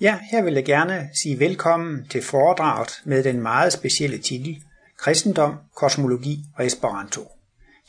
[0.00, 4.62] Ja, her vil jeg gerne sige velkommen til foredraget med den meget specielle titel
[4.98, 7.28] Kristendom, Kosmologi og Esperanto.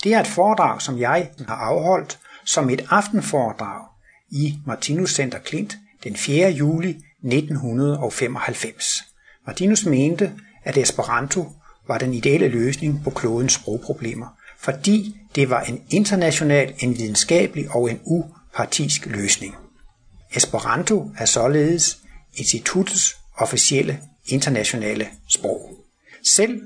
[0.04, 3.86] Det er et foredrag, som jeg har afholdt som et aftenforedrag
[4.30, 6.50] i Martinus Center Klint den 4.
[6.50, 9.04] juli 1995.
[9.48, 10.32] Martinus mente,
[10.64, 11.52] at Esperanto
[11.88, 14.28] var den ideelle løsning på klodens sprogproblemer,
[14.60, 19.56] fordi det var en international, en videnskabelig og en upartisk løsning.
[20.36, 21.98] Esperanto er således
[22.34, 25.70] instituttets officielle internationale sprog.
[26.36, 26.62] Selv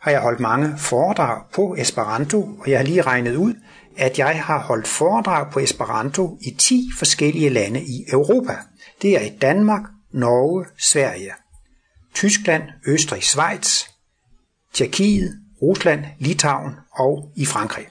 [0.00, 3.54] har jeg holdt mange foredrag på Esperanto, og jeg har lige regnet ud,
[3.96, 8.56] at jeg har holdt foredrag på Esperanto i 10 forskellige lande i Europa.
[9.02, 11.32] Det er i Danmark, Norge, Sverige,
[12.14, 13.84] Tyskland, Østrig, Schweiz,
[14.74, 17.86] Tjekkiet, Rusland, Litauen og i Frankrig.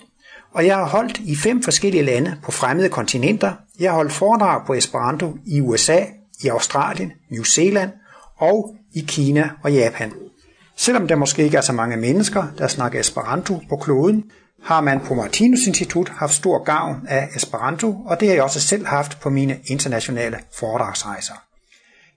[0.53, 3.53] Og jeg har holdt i fem forskellige lande på fremmede kontinenter.
[3.79, 5.99] Jeg har holdt foredrag på Esperanto i USA,
[6.43, 7.91] i Australien, New Zealand
[8.37, 10.13] og i Kina og Japan.
[10.75, 14.23] Selvom der måske ikke er så mange mennesker, der snakker Esperanto på kloden,
[14.63, 18.59] har man på Martinus Institut haft stor gavn af Esperanto, og det har jeg også
[18.59, 21.33] selv haft på mine internationale foredragsrejser.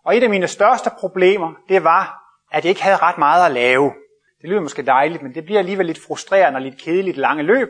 [0.05, 2.19] og et af mine største problemer, det var,
[2.51, 3.93] at jeg ikke havde ret meget at lave.
[4.41, 7.69] Det lyder måske dejligt, men det bliver alligevel lidt frustrerende og lidt kedeligt lange løb.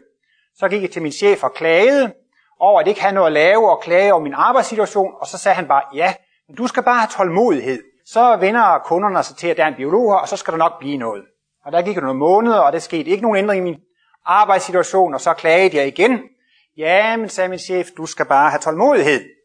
[0.56, 2.14] Så gik jeg til min chef og klagede
[2.60, 5.38] over, at jeg ikke havde noget at lave, og klage over min arbejdssituation, og så
[5.38, 6.14] sagde han bare, ja,
[6.48, 7.84] men du skal bare have tålmodighed.
[8.06, 10.58] Så vender kunderne sig til, at der er en biolog her, og så skal der
[10.58, 11.24] nok blive noget.
[11.66, 13.80] Og der gik der nogle måneder, og der skete ikke nogen ændring i min
[14.26, 16.20] arbejdssituation, og så klagede jeg igen.
[16.78, 19.37] Ja, men sagde min chef, du skal bare have tålmodighed.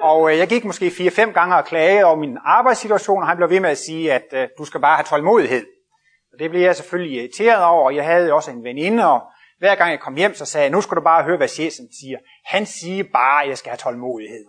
[0.00, 3.50] Og øh, jeg gik måske 4-5 gange og klagede over min arbejdssituation, og han blev
[3.50, 5.66] ved med at sige, at øh, du skal bare have tålmodighed.
[6.32, 9.20] Og det blev jeg selvfølgelig irriteret over, og jeg havde også en veninde, og
[9.58, 11.88] hver gang jeg kom hjem, så sagde jeg, nu skal du bare høre, hvad chefen
[12.00, 12.18] siger.
[12.44, 14.44] Han siger bare, at jeg skal have tålmodighed.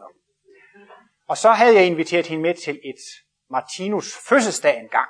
[1.29, 3.01] Og så havde jeg inviteret hende med til et
[3.51, 5.09] Martinus fødselsdag en gang.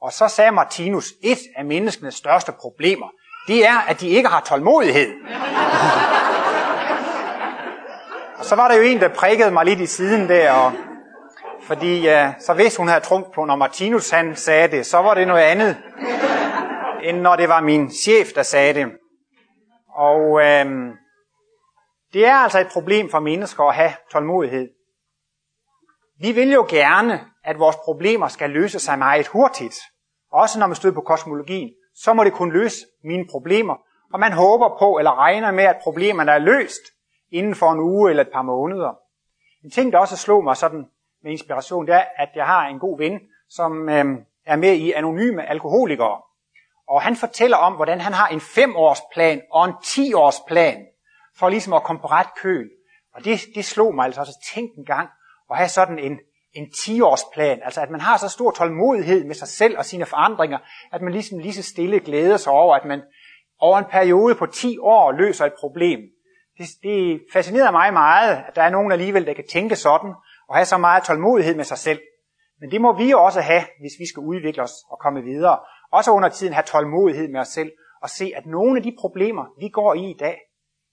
[0.00, 3.08] Og så sagde Martinus, et af menneskenes største problemer,
[3.48, 5.14] det er, at de ikke har tålmodighed.
[8.38, 10.72] og så var der jo en, der prikkede mig lidt i siden der, og
[11.62, 15.14] fordi ja, så hvis hun havde trunk på, når Martinus han sagde det, så var
[15.14, 15.76] det noget andet,
[17.02, 18.92] end når det var min chef, der sagde det.
[19.94, 20.40] Og uh,
[22.12, 24.68] det er altså et problem for mennesker at have tålmodighed.
[26.20, 29.74] Vi vil jo gerne, at vores problemer skal løse sig meget hurtigt.
[30.32, 33.74] Også når man støder på kosmologien, så må det kunne løse mine problemer.
[34.12, 36.82] Og man håber på eller regner med, at problemerne er løst
[37.30, 38.98] inden for en uge eller et par måneder.
[39.64, 40.86] En ting, der også slog mig sådan
[41.22, 44.04] med inspiration, det er, at jeg har en god ven, som øh,
[44.46, 46.20] er med i Anonyme Alkoholikere.
[46.88, 50.86] Og han fortæller om, hvordan han har en femårsplan og en 10-årsplan
[51.38, 52.70] for ligesom at komme på ret køl.
[53.14, 54.50] Og det, det slog mig altså også.
[54.54, 55.08] Tænk en gang
[55.50, 56.18] at have sådan en,
[56.52, 60.58] en 10-årsplan, altså at man har så stor tålmodighed med sig selv og sine forandringer,
[60.92, 63.02] at man ligesom lige så stille glæder sig over, at man
[63.58, 66.00] over en periode på 10 år løser et problem.
[66.58, 70.14] Det, det fascinerer mig meget, at der er nogen alligevel, der kan tænke sådan,
[70.48, 72.00] og have så meget tålmodighed med sig selv.
[72.60, 75.58] Men det må vi jo også have, hvis vi skal udvikle os og komme videre.
[75.92, 77.72] Også under tiden have tålmodighed med os selv,
[78.02, 80.38] og se, at nogle af de problemer, vi går i i dag,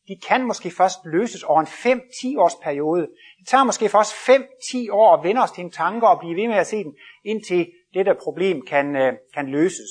[0.07, 3.01] de kan måske først løses over en 5-10 års periode.
[3.39, 6.35] Det tager måske for os 5-10 år at vende os til en tanke og blive
[6.35, 9.89] ved med at se den, indtil dette problem kan, øh, kan løses.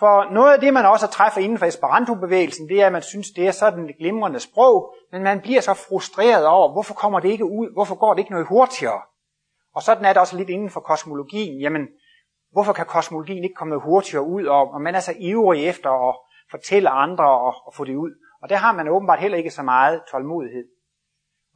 [0.00, 3.30] For noget af det, man også træffer inden for Esperanto-bevægelsen, det er, at man synes,
[3.30, 7.28] det er sådan et glimrende sprog, men man bliver så frustreret over, hvorfor kommer det
[7.28, 9.00] ikke ud, hvorfor går det ikke noget hurtigere?
[9.74, 11.60] Og sådan er det også lidt inden for kosmologien.
[11.60, 11.88] Jamen,
[12.52, 16.08] hvorfor kan kosmologien ikke komme noget hurtigere ud, og, og man er så ivrig efter
[16.08, 16.16] at
[16.50, 18.10] fortælle andre og, og få det ud.
[18.42, 20.64] Og der har man åbenbart heller ikke så meget tålmodighed.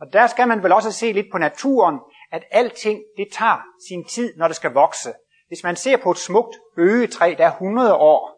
[0.00, 1.98] Og der skal man vel også se lidt på naturen,
[2.32, 5.12] at alting det tager sin tid, når det skal vokse.
[5.48, 8.33] Hvis man ser på et smukt øgetræ, der er 100 år,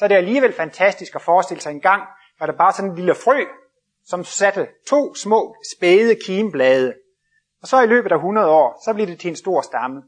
[0.00, 2.02] så er det alligevel fantastisk at forestille sig en gang,
[2.38, 3.44] var der bare sådan en lille frø,
[4.06, 6.94] som satte to små spæde kimblade.
[7.62, 10.02] Og så i løbet af 100 år, så bliver det til en stor stamme.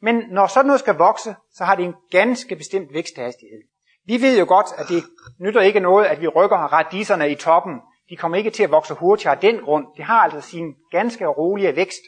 [0.00, 3.62] Men når sådan noget skal vokse, så har det en ganske bestemt væksthastighed.
[4.06, 5.04] Vi ved jo godt, at det
[5.40, 7.80] nytter ikke noget, at vi rykker radiserne i toppen.
[8.10, 9.86] De kommer ikke til at vokse hurtigere af den grund.
[9.96, 12.02] Det har altså sin ganske rolige vækst.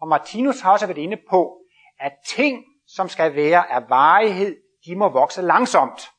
[0.00, 1.56] Og Martinus har også været inde på,
[2.00, 6.10] at ting, som skal være af varighed, de må vokse langsomt.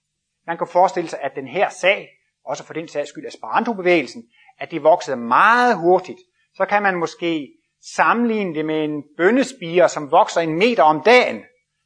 [0.48, 2.10] Man kan forestille sig, at den her sag,
[2.46, 4.24] også for den sags skyld Esperanto-bevægelsen,
[4.60, 6.20] at det voksede meget hurtigt.
[6.56, 7.54] Så kan man måske
[7.96, 11.44] sammenligne det med en bønnespire, som vokser en meter om dagen.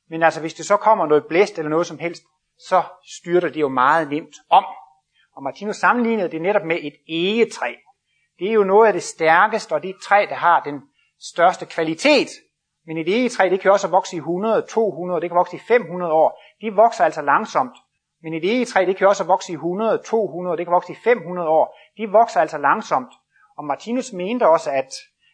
[0.09, 2.23] Men altså, hvis det så kommer noget blæst eller noget som helst,
[2.59, 2.83] så
[3.19, 4.65] styrter det jo meget nemt om.
[5.35, 7.73] Og Martinus sammenlignede det netop med et egetræ.
[8.39, 10.81] Det er jo noget af det stærkeste, og det er et træ, der har den
[11.21, 12.27] største kvalitet.
[12.87, 16.13] Men et egetræ, det kan også vokse i 100, 200, det kan vokse i 500
[16.13, 16.41] år.
[16.61, 17.77] Det vokser altså langsomt.
[18.25, 21.49] Men et egetræ, det kan også vokse i 100, 200, det kan vokse i 500
[21.49, 21.77] år.
[21.97, 23.13] De vokser altså langsomt.
[23.57, 24.91] Og Martinus mente også, at,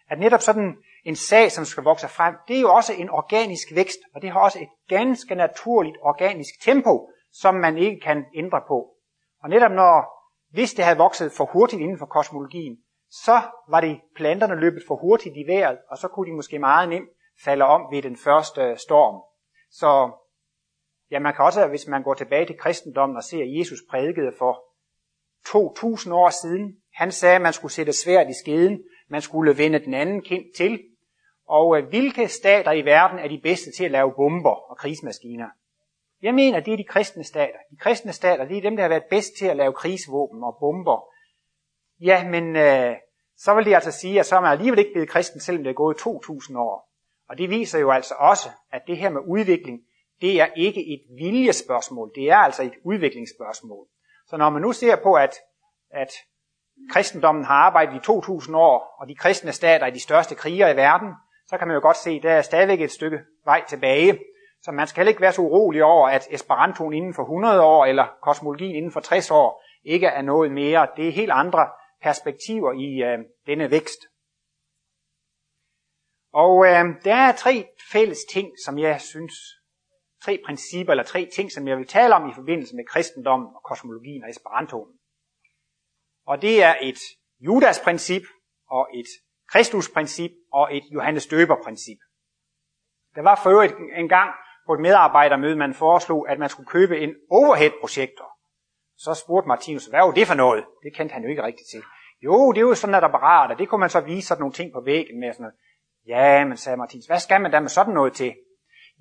[0.09, 3.67] at netop sådan en sag, som skal vokse frem, det er jo også en organisk
[3.75, 8.61] vækst, og det har også et ganske naturligt organisk tempo, som man ikke kan ændre
[8.67, 8.89] på.
[9.43, 9.95] Og netop når,
[10.49, 12.77] hvis det havde vokset for hurtigt inden for kosmologien,
[13.11, 16.89] så var det planterne løbet for hurtigt i vejret, og så kunne de måske meget
[16.89, 17.09] nemt
[17.43, 19.21] falde om ved den første storm.
[19.71, 20.11] Så
[21.11, 24.31] ja, man kan også, hvis man går tilbage til kristendommen og ser, at Jesus prædikede
[24.37, 24.63] for
[25.45, 29.79] 2000 år siden, han sagde, at man skulle sætte svært i skeden, man skulle vende
[29.79, 30.79] den anden kind til,
[31.47, 35.47] og øh, hvilke stater i verden er de bedste til at lave bomber og krigsmaskiner?
[36.21, 37.57] Jeg mener, det er de kristne stater.
[37.71, 40.57] De kristne stater, det er dem, der har været bedst til at lave krigsvåben og
[40.59, 41.05] bomber.
[41.99, 42.95] Ja, men øh,
[43.37, 45.69] så vil de altså sige, at så er man alligevel ikke blevet kristen, selvom det
[45.69, 46.89] er gået 2000 år.
[47.29, 49.79] Og det viser jo altså også, at det her med udvikling,
[50.21, 53.87] det er ikke et viljespørgsmål, det er altså et udviklingsspørgsmål.
[54.27, 55.35] Så når man nu ser på, at,
[55.91, 56.09] at
[56.91, 60.75] kristendommen har arbejdet i 2000 år, og de kristne stater er de største kriger i
[60.75, 61.13] verden,
[61.47, 64.19] så kan man jo godt se, at der er stadigvæk et stykke vej tilbage.
[64.61, 67.85] Så man skal heller ikke være så urolig over, at Esperantoen inden for 100 år,
[67.85, 70.87] eller kosmologien inden for 60 år, ikke er noget mere.
[70.97, 71.69] Det er helt andre
[72.01, 73.99] perspektiver i øh, denne vækst.
[76.33, 79.33] Og øh, der er tre fælles ting, som jeg synes,
[80.25, 83.63] tre principper eller tre ting, som jeg vil tale om i forbindelse med kristendommen og
[83.63, 84.99] kosmologien og Esperantoen.
[86.25, 86.99] Og det er et
[87.39, 88.23] Judas-princip
[88.69, 89.07] og et
[89.49, 91.97] Kristus-princip og et Johannes Døber-princip.
[93.15, 94.31] Der var for øvrigt en gang
[94.65, 98.27] på et medarbejdermøde, man foreslog, at man skulle købe en overhead-projektor.
[98.97, 100.65] Så spurgte Martinus, hvad var det for noget?
[100.83, 101.83] Det kendte han jo ikke rigtigt til.
[102.23, 104.53] Jo, det er jo sådan et apparat, og det kunne man så vise sådan nogle
[104.53, 105.33] ting på væggen med.
[105.33, 105.55] Sådan noget.
[106.07, 108.35] Ja, men sagde Martinus, hvad skal man da med sådan noget til?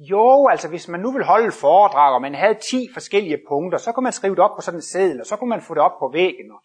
[0.02, 3.78] Jo, altså hvis man nu vil holde et foredrag, og man havde 10 forskellige punkter,
[3.78, 5.74] så kunne man skrive det op på sådan en seddel, og så kunne man få
[5.74, 6.50] det op på væggen.
[6.52, 6.60] Og,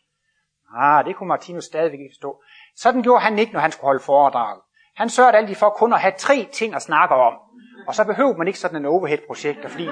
[0.76, 2.42] ah, det kunne Martinus stadigvæk ikke forstå.
[2.76, 4.58] Sådan gjorde han ikke, når han skulle holde foredrag.
[4.96, 7.34] Han sørgede altid for kun at have tre ting at snakke om.
[7.88, 9.90] Og så behøvede man ikke sådan en overhead-projekt, fordi,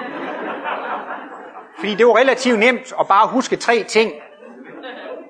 [1.79, 4.11] fordi det var relativt nemt at bare huske tre ting.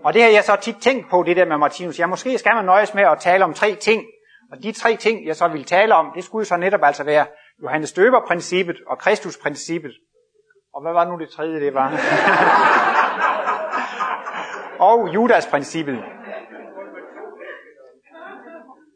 [0.03, 1.99] Og det har jeg så tit tænkt på, det der med Martinus.
[1.99, 4.03] Ja, måske skal man nøjes med at tale om tre ting.
[4.51, 7.25] Og de tre ting, jeg så vil tale om, det skulle så netop altså være
[7.61, 9.91] Johannes Døber-princippet og Kristus-princippet.
[10.73, 11.89] Og hvad var nu det tredje, det var?
[14.89, 16.03] og Judas-princippet.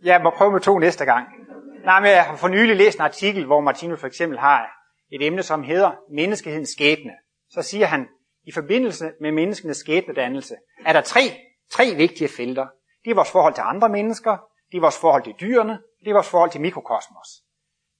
[0.03, 1.27] Jeg må prøve med to næste gang.
[1.83, 4.69] Nej, men jeg har for nylig læst en artikel, hvor Martinus for eksempel har
[5.11, 7.11] et emne, som hedder menneskehedens skæbne.
[7.49, 8.07] Så siger han,
[8.43, 11.19] i forbindelse med menneskenes skæbnedannelse, er der tre,
[11.71, 12.67] tre vigtige felter.
[13.05, 14.37] Det er vores forhold til andre mennesker,
[14.71, 17.27] det er vores forhold til dyrene, det er vores forhold til mikrokosmos.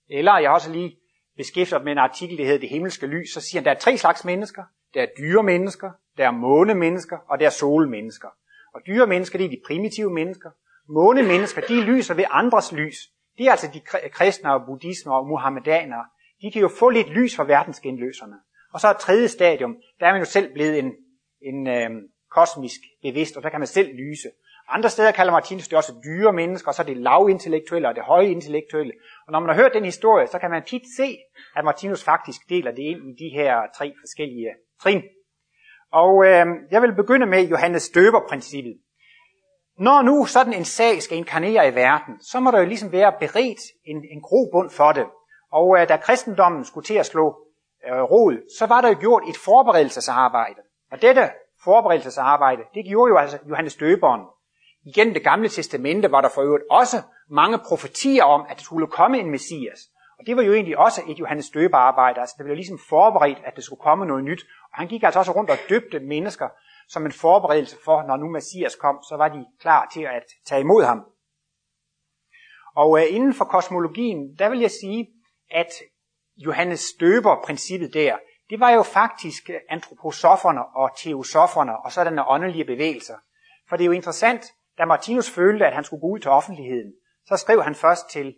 [0.09, 0.97] Eller jeg har også lige
[1.37, 3.97] beskæftiget med en artikel, der hedder Det himmelske lys, så siger han, der er tre
[3.97, 4.63] slags mennesker.
[4.93, 8.27] Der er dyre mennesker, der er månemennesker, og der er solmennesker.
[8.73, 10.49] Og dyre mennesker, det er de primitive mennesker.
[10.89, 12.97] Månemennesker, de lyser ved andres lys.
[13.37, 16.05] Det er altså de kristne og buddhisme og muhammedanere.
[16.41, 18.35] De kan jo få lidt lys fra verdensgenløserne.
[18.73, 20.91] Og så er tredje stadium, der er man jo selv blevet en,
[21.41, 21.89] en øh,
[22.31, 24.27] kosmisk bevidst, og der kan man selv lyse.
[24.69, 28.03] Andre steder kalder Martinus det også dyre mennesker, og så er det lavintellektuelle og det
[28.03, 28.93] høje intellektuelle.
[29.27, 31.17] Og når man har hørt den historie, så kan man tit se,
[31.55, 34.49] at Martinus faktisk deler det ind i de her tre forskellige
[34.81, 35.03] trin.
[35.91, 38.77] Og øh, jeg vil begynde med Johannes Døber-princippet.
[39.79, 43.13] Når nu sådan en sag skal inkarnere i verden, så må der jo ligesom være
[43.19, 45.05] beredt en, en grobund for det.
[45.51, 47.25] Og øh, da kristendommen skulle til at slå
[47.87, 50.61] øh, rod, så var der jo gjort et forberedelsesarbejde.
[50.91, 51.29] Og dette
[51.63, 54.21] forberedelsesarbejde, det gjorde jo altså Johannes Døberen.
[54.87, 56.97] Igen det gamle testamente var der for øvrigt også
[57.29, 59.79] mange profetier om, at der skulle komme en messias.
[60.19, 62.19] Og det var jo egentlig også et Johannes døberarbejde.
[62.19, 64.45] Altså det blev ligesom forberedt, at der skulle komme noget nyt.
[64.71, 66.47] Og han gik altså også rundt og døbte mennesker
[66.89, 70.61] som en forberedelse for, når nu messias kom, så var de klar til at tage
[70.61, 71.05] imod ham.
[72.75, 75.07] Og øh, inden for kosmologien, der vil jeg sige,
[75.51, 75.71] at
[76.37, 78.17] Johannes døber-princippet der,
[78.49, 83.15] det var jo faktisk øh, antroposofferne og teosoferne og sådanne åndelige bevægelser.
[83.69, 86.93] For det er jo interessant, da Martinus følte, at han skulle gå ud til offentligheden,
[87.25, 88.35] så skrev han først til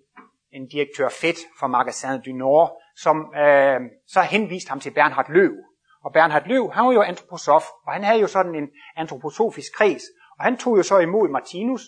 [0.51, 5.51] en direktør Fett fra Magasin du Nord, som øh, så henviste ham til Bernhard Løv.
[6.03, 10.03] Og Bernhard Løv, han var jo antroposof, og han havde jo sådan en antroposofisk kreds,
[10.38, 11.81] og han tog jo så imod Martinus,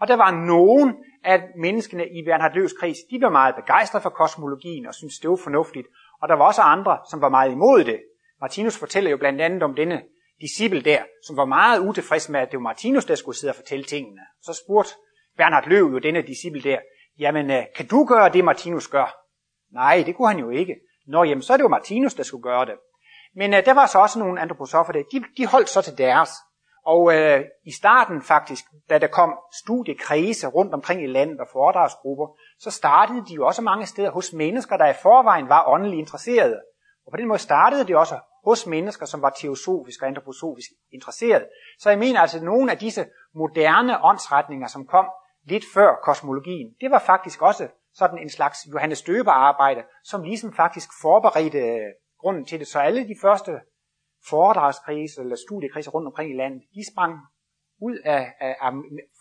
[0.00, 0.94] og der var nogen
[1.24, 5.30] af menneskene i Bernhard Løvs kreds, de var meget begejstrede for kosmologien og syntes, det
[5.30, 5.86] var fornuftigt,
[6.22, 8.00] og der var også andre, som var meget imod det.
[8.40, 10.02] Martinus fortæller jo blandt andet om denne
[10.46, 13.54] disciple der, som var meget utilfreds med, at det var Martinus, der skulle sidde og
[13.56, 14.20] fortælle tingene.
[14.42, 14.92] Så spurgte
[15.36, 16.78] Bernhard Løv jo denne disciple der,
[17.18, 19.16] jamen øh, kan du gøre det, Martinus gør?
[19.72, 20.74] Nej, det kunne han jo ikke.
[21.06, 22.74] Nå, jamen så er det jo Martinus, der skulle gøre det.
[23.34, 26.30] Men øh, der var så også nogle antroposofer der, de, de holdt så til deres.
[26.86, 32.26] Og øh, i starten faktisk, da der kom studiekredse rundt omkring i landet og foredragsgrupper,
[32.58, 36.60] så startede de jo også mange steder hos mennesker, der i forvejen var åndeligt interesserede.
[37.06, 41.46] Og på den måde startede de også hos mennesker, som var teosofisk og antroposofisk interesseret.
[41.78, 45.06] Så jeg mener altså, at nogle af disse moderne åndsretninger, som kom
[45.44, 50.52] lidt før kosmologien, det var faktisk også sådan en slags Johannes Døber arbejde, som ligesom
[50.52, 51.80] faktisk forberedte
[52.20, 52.66] grunden til det.
[52.66, 53.60] Så alle de første
[54.28, 57.18] foredragskriser eller studiekriser rundt omkring i landet, de sprang
[57.80, 58.72] ud af, af, af,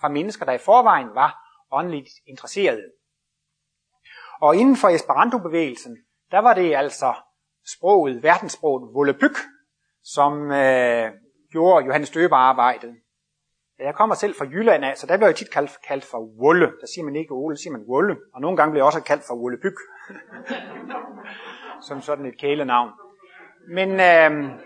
[0.01, 1.35] fra mennesker, der i forvejen var
[1.71, 2.91] åndeligt interesserede.
[4.41, 5.97] Og inden for Esperanto-bevægelsen,
[6.31, 7.13] der var det altså
[7.75, 9.37] sproget, verdenssproget Volapük,
[10.03, 11.11] som øh,
[11.51, 12.95] gjorde Johannes Døber arbejdet.
[13.79, 16.65] Jeg kommer selv fra Jylland af, så der bliver jeg tit kaldt, kaldt for Wolle.
[16.65, 18.15] Der siger man ikke Ole, der siger man Wolle.
[18.33, 19.75] Og nogle gange bliver jeg også kaldt for Wollebyg.
[21.87, 22.91] som sådan et kælenavn.
[23.67, 24.59] Men øh,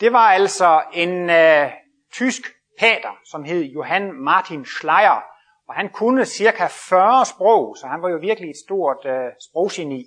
[0.00, 1.70] det var altså en øh,
[2.12, 2.42] tysk
[2.78, 5.22] pater, som hed Johann Martin Schleier,
[5.68, 10.04] og han kunne cirka 40 sprog, så han var jo virkelig et stort øh, sproggeni.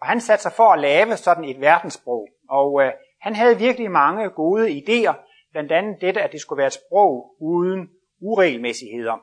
[0.00, 2.28] Og han satte sig for at lave sådan et verdenssprog.
[2.48, 5.14] Og øh, han havde virkelig mange gode idéer,
[5.52, 7.88] blandt andet dette, at det skulle være et sprog uden
[8.20, 9.16] uregelmæssigheder.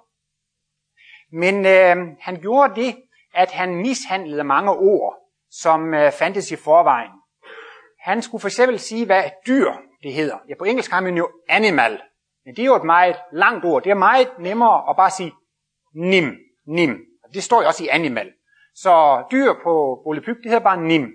[1.32, 2.96] Men øh, han gjorde det,
[3.34, 5.16] at han mishandlede mange ord,
[5.52, 7.12] som øh, fandtes i forvejen.
[8.00, 9.72] Han skulle for eksempel sige, hvad et dyr
[10.04, 10.38] det hedder.
[10.50, 12.02] Ja, på engelsk har man jo animal,
[12.46, 13.84] men det er jo et meget langt ord.
[13.84, 15.32] Det er meget nemmere at bare sige
[15.96, 16.38] nim,
[16.68, 17.06] nim.
[17.34, 18.32] Det står jo også i animal.
[18.76, 21.12] Så dyr på Bolepyg, det hedder bare nim.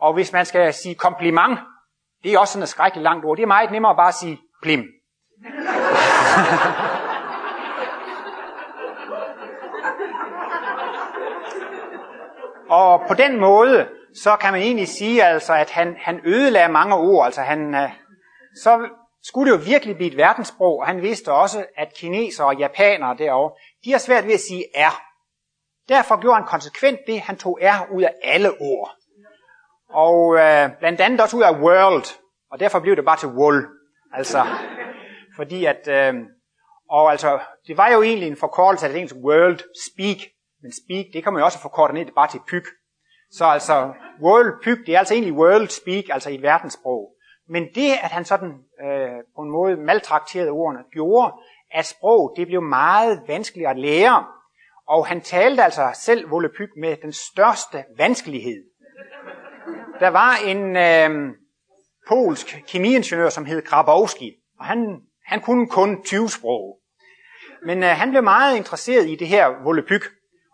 [0.00, 1.58] Og hvis man skal sige kompliment,
[2.22, 3.36] det er også sådan et skrækkeligt langt ord.
[3.36, 4.84] Det er meget nemmere at bare sige plim.
[12.78, 13.88] og på den måde,
[14.22, 17.24] så kan man egentlig sige, altså, at han, han ødelagde mange ord.
[17.24, 17.90] Altså han, øh,
[18.62, 18.88] så
[19.22, 23.16] skulle det jo virkelig blive et verdenssprog, og han vidste også, at kinesere og japanere
[23.18, 25.07] derovre, de har svært ved at sige er.
[25.88, 28.90] Derfor gjorde han konsekvent det, han tog R ud af alle ord.
[29.90, 32.04] Og øh, blandt andet også ud af world,
[32.50, 33.68] og derfor blev det bare til wool.
[34.12, 34.46] Altså,
[35.36, 36.14] fordi at, øh,
[36.90, 40.16] og altså, det var jo egentlig en forkortelse af det engelske world speak,
[40.62, 42.64] men speak, det kan man jo også forkorte ned bare til pyg.
[43.30, 43.92] Så altså,
[44.22, 47.14] world pyg, det er altså egentlig world speak, altså i et verdenssprog.
[47.48, 48.52] Men det, at han sådan
[48.84, 51.32] øh, på en måde maltrakterede ordene, gjorde,
[51.70, 54.26] at sprog det blev meget vanskeligt at lære.
[54.88, 58.64] Og han talte altså selv Volapyk med den største vanskelighed.
[60.00, 61.34] Der var en øh,
[62.08, 66.78] polsk kemiingeniør, som hed Grabowski, og han, han kunne kun 20 sprog.
[67.64, 70.04] Men øh, han blev meget interesseret i det her Volapyk,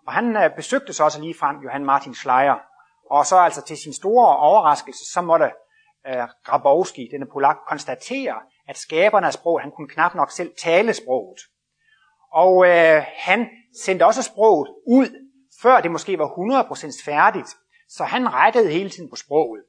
[0.06, 2.58] Og han øh, besøgte så også lige frem Johan Martin Schleier.
[3.10, 5.50] Og så altså til sin store overraskelse, så måtte
[6.06, 8.36] øh, Grabowski, denne polak, konstatere,
[8.68, 11.40] at skaberne af sprog, han kunne knap nok selv tale sproget.
[12.32, 13.48] Og øh, han
[13.82, 15.08] sendte også sproget ud,
[15.62, 17.48] før det måske var 100% færdigt.
[17.88, 19.62] Så han rettede hele tiden på sproget.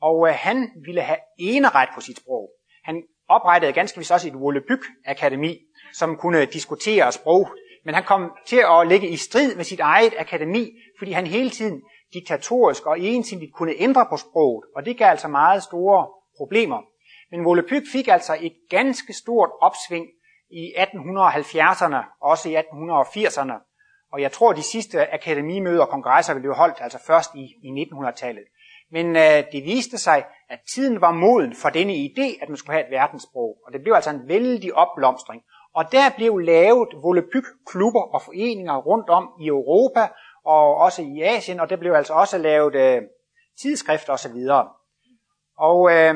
[0.00, 2.50] Og øh, han ville have eneret på sit sprog.
[2.84, 5.58] Han oprettede ganske vist også et Vollebyg Akademi,
[5.94, 7.48] som kunne øh, diskutere sprog.
[7.84, 11.50] Men han kom til at ligge i strid med sit eget akademi, fordi han hele
[11.50, 11.82] tiden
[12.14, 16.80] diktatorisk og ensidigt kunne ændre på sproget, og det gav altså meget store problemer.
[17.30, 20.06] Men Volapyk fik altså et ganske stort opsving
[20.50, 23.52] i 1870'erne, også i 1880'erne,
[24.12, 28.44] og jeg tror, de sidste akademimøder og kongresser blev holdt altså først i, i 1900-tallet.
[28.92, 32.72] Men øh, det viste sig, at tiden var moden for denne idé, at man skulle
[32.72, 33.58] have et verdenssprog.
[33.66, 35.42] Og det blev altså en vældig opblomstring.
[35.74, 40.08] Og der blev lavet volapyk-klubber og foreninger rundt om i Europa
[40.44, 43.02] og også i Asien, og der blev altså også lavet øh,
[43.60, 44.36] tidsskrifter osv.
[45.58, 46.14] Og øh,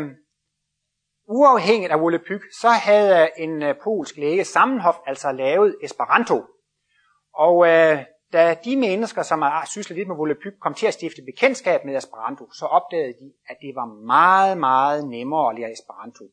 [1.29, 6.45] uafhængigt af volapyk, så havde en øh, polsk læge, Sammenhof, altså lavet Esperanto.
[7.35, 7.99] Og øh,
[8.33, 11.97] da de mennesker, som har syslet lidt med volapyk, kom til at stifte bekendtskab med
[11.97, 16.25] Esperanto, så opdagede de, at det var meget, meget nemmere at lære Esperanto.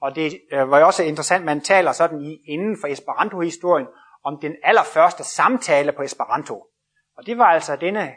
[0.00, 3.86] Og det øh, var jo også interessant, man taler sådan i inden for Esperanto-historien
[4.24, 6.66] om den allerførste samtale på Esperanto.
[7.16, 8.12] Og det var altså denne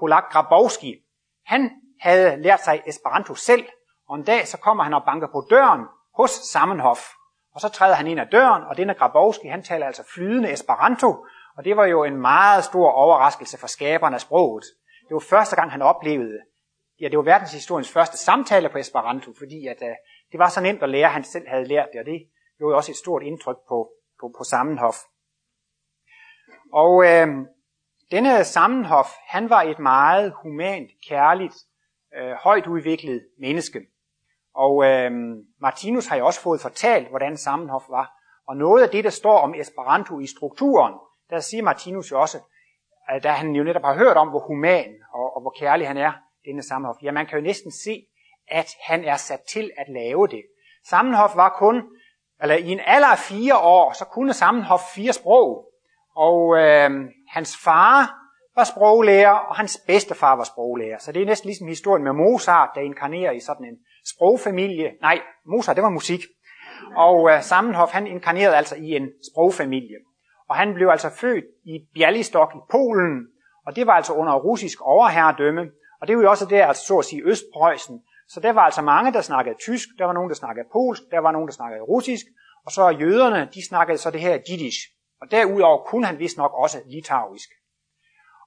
[0.00, 1.04] Polak Grabowski.
[1.44, 1.70] Han
[2.00, 3.64] havde lært sig Esperanto selv,
[4.12, 5.80] og en dag så kommer han og banker på døren
[6.14, 6.98] hos Sammenhof.
[7.54, 11.26] Og så træder han ind ad døren, og denne Grabowski, han taler altså flydende Esperanto,
[11.56, 14.64] og det var jo en meget stor overraskelse for skaberne af sproget.
[15.08, 16.38] Det var første gang, han oplevede,
[17.00, 19.88] ja, det var verdenshistoriens første samtale på Esperanto, fordi at, uh,
[20.32, 22.28] det var så nemt at lære, han selv havde lært det, og det
[22.58, 23.90] gjorde også et stort indtryk på,
[24.20, 24.96] på, på Sammenhof.
[26.72, 27.28] Og øh,
[28.10, 31.54] denne Sammenhof, han var et meget humant, kærligt,
[32.16, 33.80] øh, højt udviklet menneske.
[34.54, 35.10] Og øh,
[35.60, 38.12] Martinus har jo også fået fortalt, hvordan Sammenhof var.
[38.48, 40.94] Og noget af det, der står om Esperanto i strukturen,
[41.30, 42.38] der siger Martinus jo også,
[43.08, 45.96] at da han jo netop har hørt om, hvor human og, og hvor kærlig han
[45.96, 46.12] er,
[46.44, 48.06] denne Sammenhof, ja, man kan jo næsten se,
[48.48, 50.42] at han er sat til at lave det.
[50.88, 51.82] Sammenhof var kun,
[52.42, 55.68] eller i en alder af fire år, så kunne Sammenhof fire sprog.
[56.16, 56.90] Og øh,
[57.28, 58.14] hans far
[58.56, 60.98] var sproglærer, og hans bedstefar var sproglærer.
[60.98, 64.92] Så det er næsten ligesom historien med Mozart, der inkarnerer i sådan en sprogfamilie.
[65.00, 66.20] Nej, Mozart, det var musik.
[66.96, 69.96] Og øh, Sammenhof, han inkarnerede altså i en sprogfamilie.
[70.48, 73.26] Og han blev altså født i Bialystok i Polen,
[73.66, 75.70] og det var altså under russisk overherredømme.
[76.00, 78.02] Og det var jo også der, altså så at sige Østpreussen.
[78.28, 81.18] Så der var altså mange, der snakkede tysk, der var nogen, der snakkede polsk, der
[81.18, 82.26] var nogen, der snakkede russisk,
[82.66, 84.78] og så jøderne, de snakkede så det her jiddisch.
[85.20, 87.48] Og derudover kunne han vist nok også litauisk.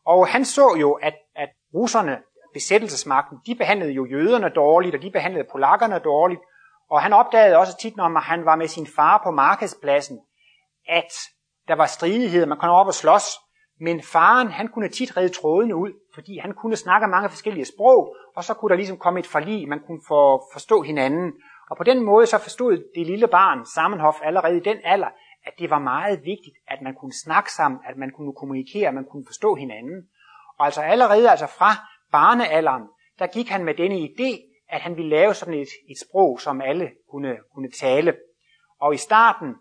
[0.06, 2.18] Og han så jo, at, at russerne,
[2.58, 6.42] besættelsesmagten, de behandlede jo jøderne dårligt, og de behandlede polakkerne dårligt.
[6.90, 10.18] Og han opdagede også tit, når han var med sin far på markedspladsen,
[10.88, 11.12] at
[11.68, 13.28] der var stridigheder, man kunne op og slås,
[13.80, 18.16] men faren, han kunne tit redde trådene ud, fordi han kunne snakke mange forskellige sprog,
[18.36, 21.34] og så kunne der ligesom komme et forlig, man kunne få, forstå hinanden.
[21.70, 25.10] Og på den måde så forstod det lille barn, Sammenhof, allerede i den alder,
[25.46, 28.94] at det var meget vigtigt, at man kunne snakke sammen, at man kunne kommunikere, at
[28.94, 29.98] man kunne forstå hinanden.
[30.60, 31.72] Og altså allerede altså fra
[32.18, 32.86] barnealderen,
[33.20, 34.32] der gik han med denne idé,
[34.70, 38.16] at han ville lave sådan et, et sprog, som alle kunne, kunne tale.
[38.80, 39.56] Og i starten,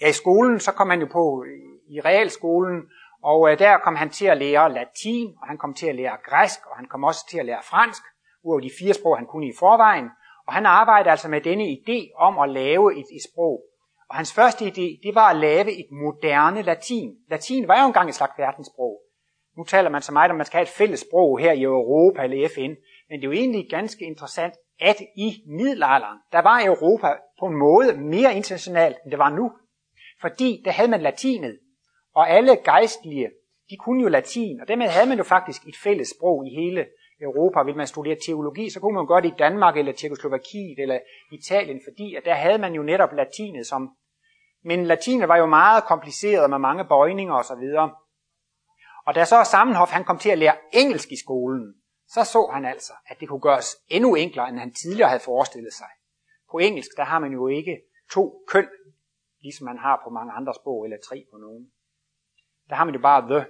[0.00, 1.44] ja, i skolen, så kom han jo på
[1.88, 2.82] i realskolen,
[3.22, 6.16] og øh, der kom han til at lære latin, og han kom til at lære
[6.24, 8.02] græsk, og han kom også til at lære fransk,
[8.44, 10.08] ud af de fire sprog, han kunne i forvejen.
[10.46, 13.62] Og han arbejdede altså med denne idé om at lave et, et sprog.
[14.10, 17.16] Og hans første idé, det var at lave et moderne latin.
[17.30, 19.00] Latin var jo engang et slags verdenssprog.
[19.58, 21.62] Nu taler man så meget om, at man skal have et fælles sprog her i
[21.62, 22.72] Europa eller FN.
[23.08, 27.08] Men det er jo egentlig ganske interessant, at i middelalderen, der var Europa
[27.40, 29.52] på en måde mere internationalt, end det var nu.
[30.20, 31.58] Fordi der havde man latinet,
[32.14, 33.30] og alle gejstlige,
[33.70, 36.86] de kunne jo latin, og dermed havde man jo faktisk et fælles sprog i hele
[37.20, 37.62] Europa.
[37.62, 40.98] Vil man studere teologi, så kunne man gøre det i Danmark, eller Tjekoslovakiet, eller
[41.32, 43.90] Italien, fordi at der havde man jo netop latinet som...
[44.64, 47.64] Men latinet var jo meget kompliceret med mange bøjninger osv.
[49.08, 51.74] Og da så Sammenhof han kom til at lære engelsk i skolen,
[52.08, 55.72] så så han altså, at det kunne gøres endnu enklere, end han tidligere havde forestillet
[55.72, 55.86] sig.
[56.50, 57.80] På engelsk, der har man jo ikke
[58.12, 58.68] to køn,
[59.42, 61.70] ligesom man har på mange andre sprog, eller tre på nogen.
[62.68, 63.46] Der har man jo bare the.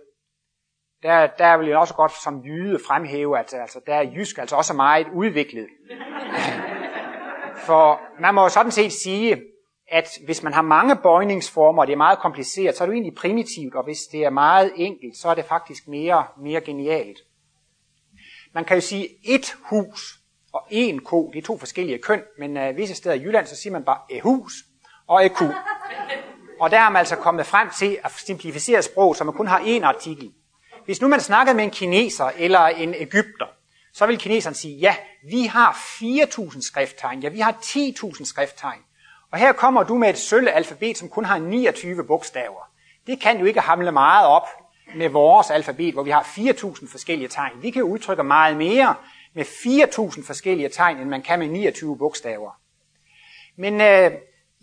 [1.03, 4.57] Der, der vil jeg også godt som jyde fremhæve, at altså, der er jysk altså
[4.57, 5.68] også meget udviklet.
[7.66, 9.42] For man må jo sådan set sige,
[9.90, 12.96] at hvis man har mange bøjningsformer, og det er meget kompliceret, så er det jo
[12.96, 17.18] egentlig primitivt, og hvis det er meget enkelt, så er det faktisk mere, mere genialt.
[18.55, 20.18] Man kan jo sige et hus
[20.53, 23.57] og en ko, det er to forskellige køn, men uh, visse steder i Jylland, så
[23.57, 24.53] siger man bare et hus
[25.07, 25.44] og et ku.
[26.61, 29.61] Og der er man altså kommet frem til at simplificere sprog, så man kun har
[29.61, 30.33] én artikel.
[30.85, 33.46] Hvis nu man snakkede med en kineser eller en egypter,
[33.92, 34.96] så vil kineseren sige, ja,
[35.31, 38.81] vi har 4.000 skrifttegn, ja, vi har 10.000 skrifttegn.
[39.32, 42.70] Og her kommer du med et sølle alfabet, som kun har 29 bogstaver.
[43.06, 44.48] Det kan jo ikke hamle meget op
[44.96, 47.52] med vores alfabet, hvor vi har 4.000 forskellige tegn.
[47.62, 48.94] Vi kan jo udtrykke meget mere
[49.34, 52.50] med 4.000 forskellige tegn, end man kan med 29 bogstaver.
[53.56, 54.10] Men øh,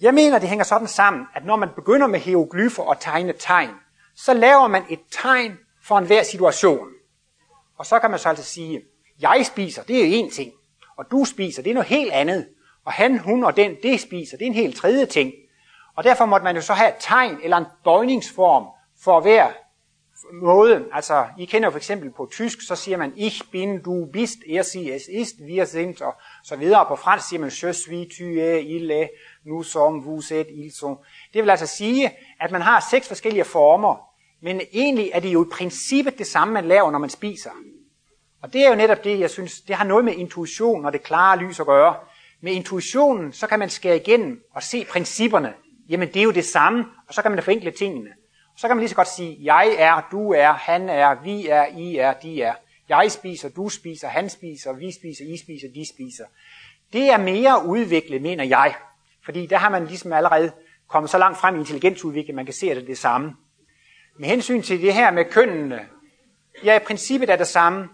[0.01, 3.69] jeg mener, det hænger sådan sammen, at når man begynder med hieroglyfer og tegne tegn,
[4.15, 6.87] så laver man et tegn for enhver situation.
[7.77, 8.81] Og så kan man så altså sige,
[9.19, 10.51] jeg spiser, det er en ting,
[10.97, 12.47] og du spiser, det er noget helt andet,
[12.85, 15.33] og han, hun og den, det spiser, det er en helt tredje ting.
[15.95, 18.65] Og derfor måtte man jo så have et tegn eller en bøjningsform
[19.03, 19.47] for hver
[20.33, 20.85] måde.
[20.93, 24.37] Altså, I kender jo for eksempel på tysk, så siger man ich bin, du bist,
[24.49, 26.85] er sie, es ist, wir sind, og så videre.
[26.87, 29.09] På fransk siger man je suis, tu es, il est,
[29.45, 30.97] nous sommes, vous êtes, ils sont.
[31.33, 34.09] Det vil altså sige, at man har seks forskellige former,
[34.41, 37.51] men egentlig er det jo i princippet det samme, man laver, når man spiser.
[38.41, 41.03] Og det er jo netop det, jeg synes, det har noget med intuition og det
[41.03, 41.95] klare lys at gøre.
[42.45, 45.53] Med intuitionen, så kan man skære igennem og se principperne.
[45.89, 48.09] Jamen, det er jo det samme, og så kan man forenkle tingene.
[48.53, 51.47] Og så kan man lige så godt sige, jeg er, du er, han er, vi
[51.47, 52.53] er, I er, de er.
[52.89, 56.23] Jeg spiser, du spiser, han spiser, vi spiser, I spiser, de spiser.
[56.93, 58.75] Det er mere udviklet, mener jeg.
[59.25, 60.51] Fordi der har man ligesom allerede
[60.87, 63.35] kommet så langt frem i intelligensudvikling, man kan se, at det er det samme.
[64.19, 65.79] Med hensyn til det her med kønnene,
[66.63, 67.89] ja, i princippet er det samme.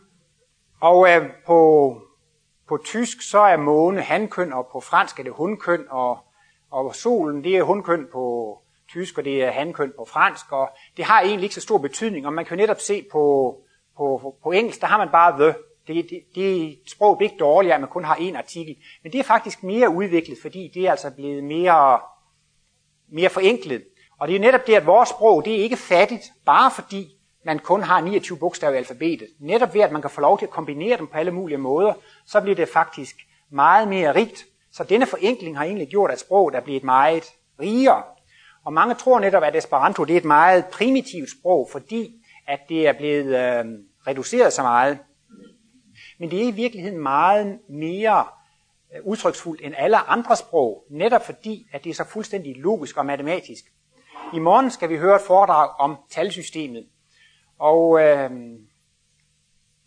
[0.80, 2.02] Og øh, på,
[2.68, 6.20] på tysk, så er måne hankøn, og på fransk er det hundkøn, og,
[6.72, 8.58] og solen, det er hundkøn på
[8.90, 12.26] tysk, og det er hankøn på fransk, og det har egentlig ikke så stor betydning,
[12.26, 13.58] og man kan jo netop se på,
[13.98, 15.56] på, på engelsk, der har man bare the.
[15.88, 19.20] Det, det, det sprog er ikke dårligere, at man kun har én artikel, men det
[19.20, 22.00] er faktisk mere udviklet, fordi det er altså blevet mere,
[23.10, 23.84] mere forenklet.
[24.20, 27.60] Og det er netop det, at vores sprog, det er ikke fattigt, bare fordi man
[27.60, 29.28] kun har 29 bogstaver i alfabetet.
[29.40, 31.94] Netop ved, at man kan få lov til at kombinere dem på alle mulige måder,
[32.26, 33.16] så bliver det faktisk
[33.52, 34.46] meget mere rigt.
[34.72, 37.24] Så denne forenkling har egentlig gjort, at sproget er blevet meget
[37.60, 38.04] rigere.
[38.66, 42.88] Og mange tror netop, at Esperanto det er et meget primitivt sprog, fordi at det
[42.88, 43.66] er blevet øh,
[44.08, 44.98] reduceret så meget.
[46.20, 48.26] Men det er i virkeligheden meget mere
[48.96, 53.06] øh, udtryksfuldt end alle andre sprog, netop fordi, at det er så fuldstændig logisk og
[53.06, 53.64] matematisk.
[54.34, 56.86] I morgen skal vi høre et foredrag om talsystemet.
[57.62, 58.32] Og øh,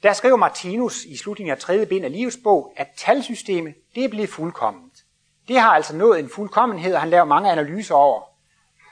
[0.03, 4.09] der skriver Martinus i slutningen af tredje bind af livets bog, at talsystemet det er
[4.09, 5.05] blevet fuldkomment.
[5.49, 8.23] Det har altså nået en fuldkommenhed, og han laver mange analyser over.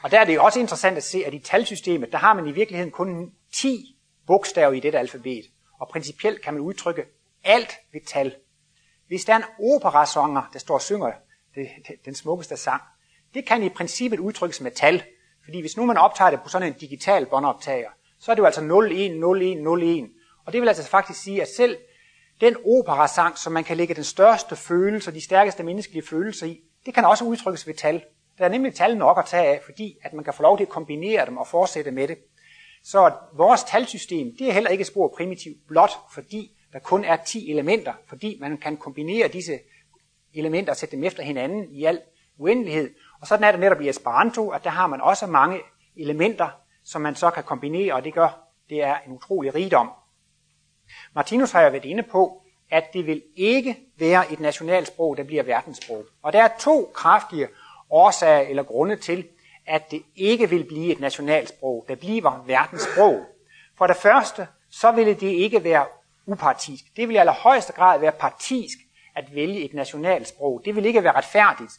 [0.03, 2.53] Og der er det også interessant at se, at i talsystemet, der har man i
[2.53, 5.45] virkeligheden kun 10 bogstaver i dette alfabet.
[5.81, 7.05] Og principielt kan man udtrykke
[7.45, 8.35] alt ved tal.
[9.07, 11.13] Hvis der er en operasanger, der står og synger
[11.55, 12.83] det, det, den smukkeste sang,
[13.35, 15.03] det kan i princippet udtrykkes med tal.
[15.45, 17.89] Fordi hvis nu man optager det på sådan en digital båndoptager,
[18.23, 20.43] så er det jo altså 0-1-0-1-0-1.
[20.47, 21.77] Og det vil altså faktisk sige, at selv
[22.41, 26.61] den operasang, som man kan lægge den største følelse og de stærkeste menneskelige følelser i,
[26.87, 28.05] det kan også udtrykkes ved tal.
[28.39, 30.65] Der er nemlig tal nok at tage af, fordi at man kan få lov til
[30.65, 32.19] at kombinere dem og fortsætte med det.
[32.85, 37.51] Så vores talsystem, det er heller ikke spor primitivt, blot fordi der kun er 10
[37.51, 39.59] elementer, fordi man kan kombinere disse
[40.35, 42.01] elementer og sætte dem efter hinanden i al
[42.39, 42.91] uendelighed.
[43.21, 45.61] Og sådan er det netop i Esperanto, at der har man også mange
[45.97, 48.29] elementer, som man så kan kombinere, og det gør,
[48.71, 49.91] det er en utrolig rigdom.
[51.15, 55.43] Martinus har jeg været inde på, at det vil ikke være et nationalsprog, der bliver
[55.43, 56.05] verdenssprog.
[56.23, 57.49] Og der er to kraftige
[57.91, 59.29] årsager eller grunde til,
[59.67, 63.27] at det ikke vil blive et nationalsprog, der bliver verdenssprog.
[63.79, 65.87] For det første, så ville det ikke være
[66.27, 66.85] upartisk.
[66.97, 68.79] Det vil i allerhøjeste grad være partisk
[69.15, 70.63] at vælge et nationalsprog.
[70.65, 71.73] Det vil ikke være retfærdigt.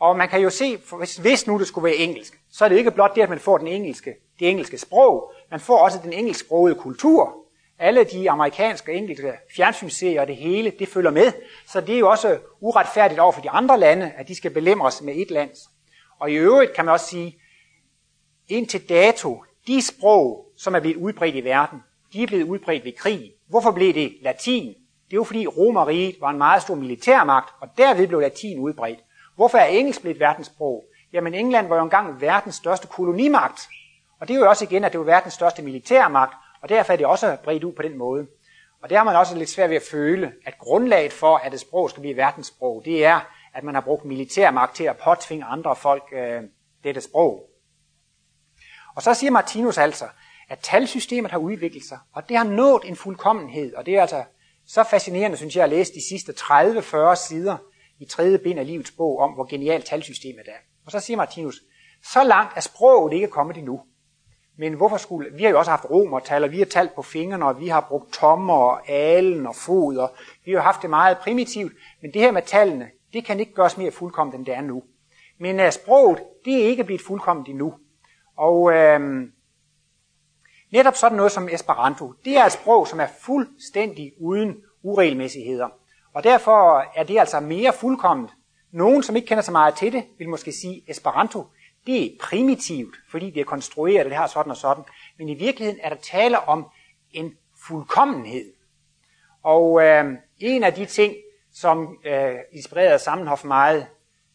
[0.00, 2.76] Og man kan jo se, hvis, hvis nu det skulle være engelsk, så er det
[2.76, 6.12] ikke blot det, at man får den engelske, det engelske sprog, man får også den
[6.12, 7.36] engelsksprogede kultur.
[7.78, 11.32] Alle de amerikanske og engelske fjernsynsserier og det hele, det følger med.
[11.66, 15.02] Så det er jo også uretfærdigt over for de andre lande, at de skal belemres
[15.02, 15.58] med et lands.
[16.20, 17.38] Og i øvrigt kan man også sige,
[18.48, 21.78] indtil dato, de sprog, som er blevet udbredt i verden,
[22.12, 23.32] de er blevet udbredt ved krig.
[23.48, 24.66] Hvorfor blev det latin?
[25.06, 28.98] Det er jo fordi Romeriet var en meget stor militærmagt, og derved blev latin udbredt.
[29.36, 30.84] Hvorfor er engelsk blevet verdenssprog?
[31.12, 33.68] Jamen England var jo engang verdens største kolonimagt.
[34.20, 36.96] Og det er jo også igen, at det var verdens største militærmagt, og derfor er
[36.96, 38.26] det også bredt ud på den måde.
[38.82, 41.60] Og det har man også lidt svært ved at føle, at grundlaget for, at et
[41.60, 43.20] sprog skal blive verdenssprog, det er,
[43.54, 46.42] at man har brugt militærmagt til at påtvinge andre folk øh,
[46.84, 47.50] dette sprog.
[48.96, 50.04] Og så siger Martinus altså,
[50.48, 54.24] at talsystemet har udviklet sig, og det har nået en fuldkommenhed, og det er altså
[54.66, 57.56] så fascinerende, synes jeg, at læse de sidste 30-40 sider
[57.98, 60.58] i tredje bind af livets bog om, hvor genialt talsystemet er.
[60.86, 61.62] Og så siger Martinus,
[62.12, 63.80] så langt er sproget ikke kommet endnu.
[64.58, 65.32] Men hvorfor skulle...
[65.36, 67.86] Vi har jo også haft romertal, og vi har talt på fingrene, og vi har
[67.88, 71.72] brugt tommer og alen og fod, og vi har haft det meget primitivt.
[72.02, 74.82] Men det her med tallene, det kan ikke gøres mere fuldkommen, end det er nu.
[75.38, 77.74] Men uh, sproget, det er ikke blevet fuldkommen endnu.
[78.36, 79.00] Og uh,
[80.72, 85.68] netop sådan noget som Esperanto, det er et sprog, som er fuldstændig uden uregelmæssigheder.
[86.16, 88.30] Og derfor er det altså mere fuldkommet.
[88.72, 91.46] Nogen, som ikke kender så meget til det, vil måske sige, Esperanto,
[91.86, 94.84] det er primitivt, fordi det er konstrueret, og det har sådan og sådan.
[95.18, 96.66] Men i virkeligheden er der tale om
[97.10, 97.32] en
[97.66, 98.52] fuldkommenhed.
[99.42, 100.04] Og øh,
[100.38, 101.14] en af de ting,
[101.54, 103.86] som øh, inspirerede Sammenhof meget,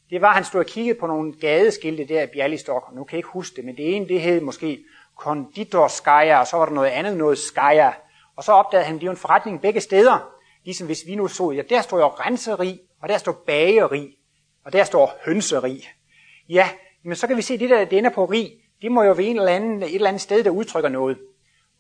[0.10, 2.96] det var, at han stod og kiggede på nogle gadeskilte der i Bialystok.
[2.96, 4.84] Nu kan jeg ikke huske det, men det ene, det hed måske
[5.17, 7.91] Konditorskaja, og så var der noget andet, noget skaja.
[8.36, 10.40] Og så opdagede han, at det var en forretning begge steder.
[10.65, 14.17] Ligesom hvis vi nu så, ja, der står jo renseri, og der står bageri,
[14.65, 15.88] og der står hønseri.
[16.50, 16.69] Ja,
[17.04, 19.12] men så kan vi se, at det der, det ender på rig, det må jo
[19.12, 21.17] være en eller anden, et eller andet sted, der udtrykker noget.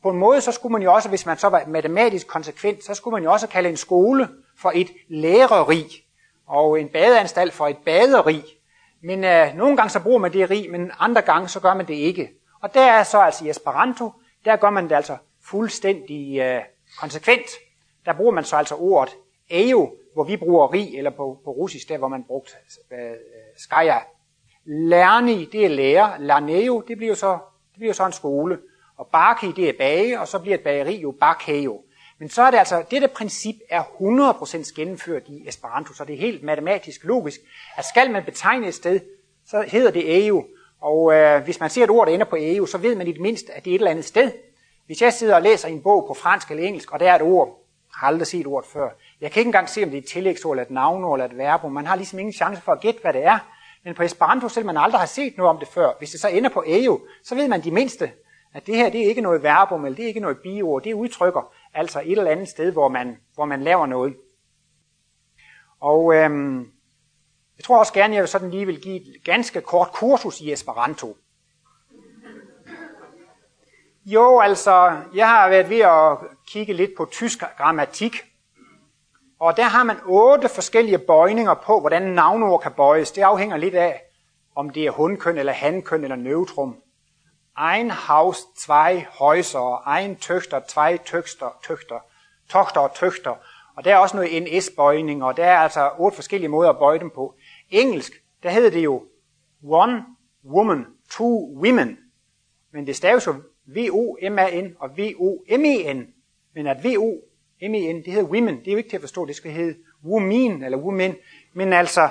[0.03, 2.93] På en måde, så skulle man jo også, hvis man så var matematisk konsekvent, så
[2.93, 6.05] skulle man jo også kalde en skole for et læreri,
[6.47, 8.41] og en badeanstalt for et baderi.
[9.03, 11.87] Men øh, nogle gange så bruger man det rig, men andre gange så gør man
[11.87, 12.29] det ikke.
[12.61, 14.11] Og der er så altså i Esperanto,
[14.45, 16.61] der gør man det altså fuldstændig øh,
[16.99, 17.49] konsekvent.
[18.05, 19.15] Der bruger man så altså ordet
[19.49, 22.51] ejo, hvor vi bruger rig, eller på, på russisk, der hvor man brugte
[22.91, 23.15] øh,
[23.57, 23.99] skaja.
[24.65, 26.17] Lærni, det er lærer.
[26.19, 27.31] Larneo, det bliver så,
[27.71, 28.59] det bliver så en skole.
[28.97, 31.81] Og baki, det er bage, og så bliver et bageri jo bakheo.
[32.19, 36.19] Men så er det altså, dette princip er 100% gennemført i Esperanto, så det er
[36.19, 37.39] helt matematisk logisk,
[37.77, 38.99] at skal man betegne et sted,
[39.45, 40.43] så hedder det EU.
[40.81, 43.11] Og øh, hvis man ser et ord, der ender på EU, så ved man i
[43.11, 44.31] det mindste, at det er et eller andet sted.
[44.85, 47.21] Hvis jeg sidder og læser en bog på fransk eller engelsk, og der er et
[47.21, 47.60] ord,
[48.01, 48.89] har aldrig set ordet før.
[49.21, 51.37] Jeg kan ikke engang se, om det er et tillægsord, eller et navnord, eller et
[51.37, 51.71] verbum.
[51.71, 53.39] Man har ligesom ingen chance for at gætte, hvad det er.
[53.83, 56.27] Men på Esperanto, selvom man aldrig har set noget om det før, hvis det så
[56.27, 58.11] ender på EU, så ved man de mindste,
[58.53, 60.93] at det her det er ikke noget verbum, eller det er ikke noget biord, det
[60.93, 64.15] udtrykker altså et eller andet sted, hvor man, hvor man laver noget.
[65.79, 66.59] Og øhm,
[67.57, 71.17] jeg tror også gerne, jeg sådan lige vil give et ganske kort kursus i Esperanto.
[74.05, 78.23] Jo, altså, jeg har været ved at kigge lidt på tysk grammatik,
[79.39, 83.11] og der har man otte forskellige bøjninger på, hvordan navnord kan bøjes.
[83.11, 84.01] Det afhænger lidt af,
[84.55, 86.77] om det er hundkøn eller hankøn eller neutrum.
[87.73, 91.99] Ein Haus, zwei Häuser, ein Töchter, zwei Töchter, Töchter,
[92.49, 93.35] Tochter og Töchter.
[93.77, 96.99] Og der er også noget NS-bøjning, og der er altså otte forskellige måder at bøje
[96.99, 97.35] dem på.
[97.69, 98.11] Engelsk,
[98.43, 99.03] der hedder det jo
[99.63, 100.05] one
[100.45, 101.97] woman, two women.
[102.73, 103.35] Men det staves jo
[103.67, 106.07] V-O-M-A-N og V-O-M-E-N.
[106.55, 107.15] Men at V-O
[107.61, 108.59] M-E-N, det hedder women.
[108.59, 111.15] Det er jo ikke til at forstå, det skal hedde women eller women.
[111.53, 112.09] Men altså,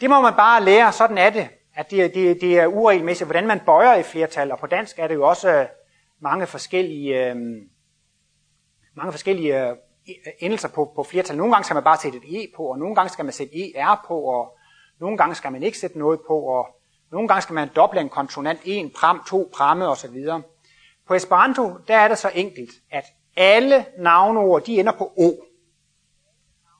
[0.00, 1.48] det må man bare lære, sådan er det.
[1.74, 4.52] At det, det, det er uregelmæssigt, hvordan man bøjer i flertal.
[4.52, 5.66] Og på dansk er det jo også øh,
[6.20, 7.36] mange forskellige, øh,
[8.94, 9.76] mange forskellige øh,
[10.38, 11.36] endelser på, på flertal.
[11.36, 13.76] Nogle gange skal man bare sætte et E på, og nogle gange skal man sætte
[13.76, 14.58] ER på, og
[15.00, 16.66] nogle gange skal man ikke sætte noget på, og
[17.14, 20.16] nogle gange skal man doble en konsonant, en pram, to pramme osv.
[21.06, 23.04] På Esperanto, der er det så enkelt, at
[23.36, 25.32] alle navneord, de ender på O.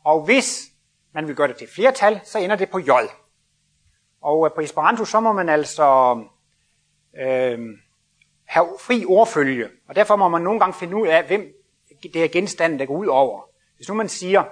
[0.05, 0.64] Og hvis
[1.12, 2.90] man vil gøre det til flertal, så ender det på J.
[4.20, 6.18] Og øh, på Esperanto, så må man altså
[7.20, 7.59] øh,
[8.44, 9.68] have fri ordfølge.
[9.88, 11.53] Og derfor må man nogle gange finde ud af, hvem
[12.03, 13.42] det er genstanden, der går ud over.
[13.77, 14.44] Hvis nu man siger,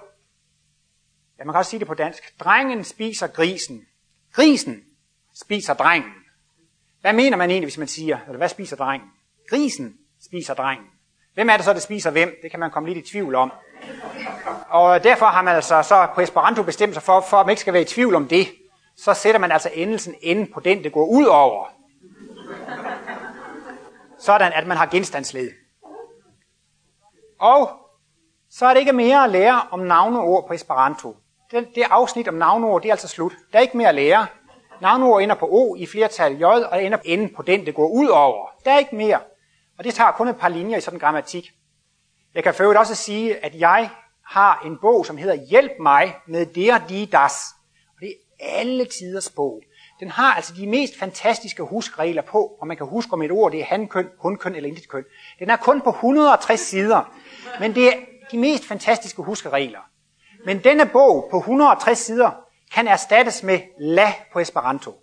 [1.39, 3.87] ja, man kan også sige det på dansk, drengen spiser grisen.
[4.33, 4.85] Grisen
[5.35, 6.13] spiser drengen.
[7.01, 9.09] Hvad mener man egentlig, hvis man siger, eller hvad spiser drengen?
[9.51, 10.87] Grisen spiser drengen.
[11.35, 12.35] Hvem er det så, der spiser hvem?
[12.43, 13.53] Det kan man komme lidt i tvivl om.
[14.69, 17.61] Og derfor har man altså så på Esperanto bestemt sig for, for at man ikke
[17.61, 18.49] skal være i tvivl om det,
[18.97, 21.67] så sætter man altså endelsen ind på den, det går ud over.
[24.19, 25.51] Sådan, at man har genstandsled.
[27.41, 27.71] Og
[28.51, 31.17] så er det ikke mere at lære om navneord på Esperanto.
[31.51, 33.33] Det, det afsnit om navneord, det er altså slut.
[33.53, 34.27] Der er ikke mere at lære.
[34.83, 38.09] Navnord ender på O i flertal J, og ender n på den, det går ud
[38.09, 38.47] over.
[38.65, 39.21] Der er ikke mere.
[39.79, 41.53] Og det tager kun et par linjer i sådan en grammatik.
[42.35, 43.91] Jeg kan for også sige, at jeg
[44.27, 47.33] har en bog, som hedder Hjælp mig med der, de, das.
[47.95, 49.63] Og det er alle tiders bog.
[50.01, 53.53] Den har altså de mest fantastiske huskregler på, og man kan huske om et ord,
[53.53, 55.05] det er hankøn, hundkøn eller køn.
[55.39, 57.15] Den er kun på 160 sider,
[57.61, 57.93] men det er
[58.33, 59.81] de mest fantastiske huskeregler.
[60.47, 62.42] Men denne bog på 160 sider
[62.75, 64.95] kan erstattes med la på Esperanto.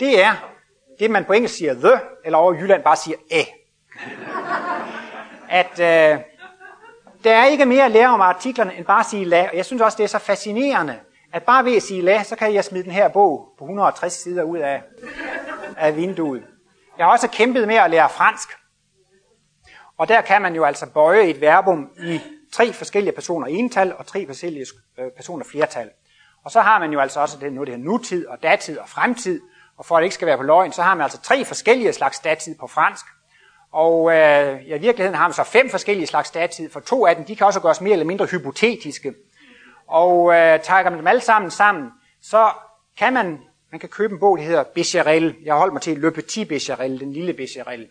[0.00, 0.34] Det er
[0.98, 3.42] det, man på engelsk siger the, eller over i Jylland bare siger æ.
[5.48, 6.20] At øh,
[7.24, 9.48] der er ikke mere at lære om artiklerne, end bare at sige la.
[9.48, 10.98] Og jeg synes også, det er så fascinerende,
[11.32, 14.12] at bare ved at sige la, så kan jeg smide den her bog på 160
[14.12, 14.82] sider ud af,
[15.76, 16.42] af vinduet.
[16.98, 18.48] Jeg har også kæmpet med at lære fransk.
[19.98, 22.20] Og der kan man jo altså bøje et verbum i
[22.52, 24.66] tre forskellige personer ental og tre forskellige
[24.98, 25.90] øh, personer flertal.
[26.48, 28.88] Og så har man jo altså også det, nu det her nutid og datid og
[28.88, 29.40] fremtid.
[29.76, 31.92] Og for at det ikke skal være på løgn, så har man altså tre forskellige
[31.92, 33.04] slags datid på fransk.
[33.72, 34.16] Og øh,
[34.68, 37.36] ja, i virkeligheden har man så fem forskellige slags datid, for to af dem, de
[37.36, 39.14] kan også gøres mere eller mindre hypotetiske.
[39.86, 41.90] Og øh, tager man dem alle sammen sammen,
[42.22, 42.50] så
[42.98, 43.38] kan man,
[43.70, 45.22] man kan købe en bog, der hedder Becherel.
[45.44, 47.88] Jeg holder holdt mig til Le Petit Becherel, den lille Becherel.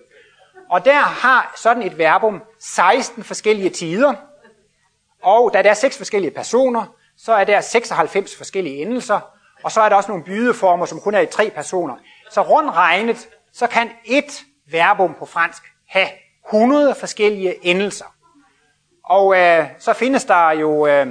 [0.70, 4.13] Og der har sådan et verbum 16 forskellige tider,
[5.24, 9.19] og da der er seks forskellige personer, så er der 96 forskellige endelser,
[9.63, 11.95] og så er der også nogle bydeformer, som kun er i tre personer.
[12.32, 16.08] Så rundt regnet, så kan et verbum på fransk have
[16.47, 18.06] 100 forskellige endelser.
[19.06, 21.08] Og øh, så findes der jo øh,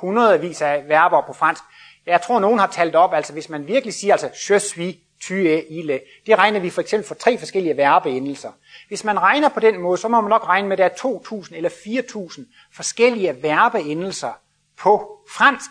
[0.00, 1.62] hundredvis af verber på fransk.
[2.06, 5.34] Jeg tror, nogen har talt op, altså hvis man virkelig siger, altså je suis, tu
[5.34, 8.52] es, det regner vi for eksempel for tre forskellige verbeendelser.
[8.88, 11.18] Hvis man regner på den måde, så må man nok regne med, at der er
[11.18, 12.42] 2.000 eller 4.000
[12.74, 14.32] forskellige verbeendelser
[14.78, 15.70] på fransk.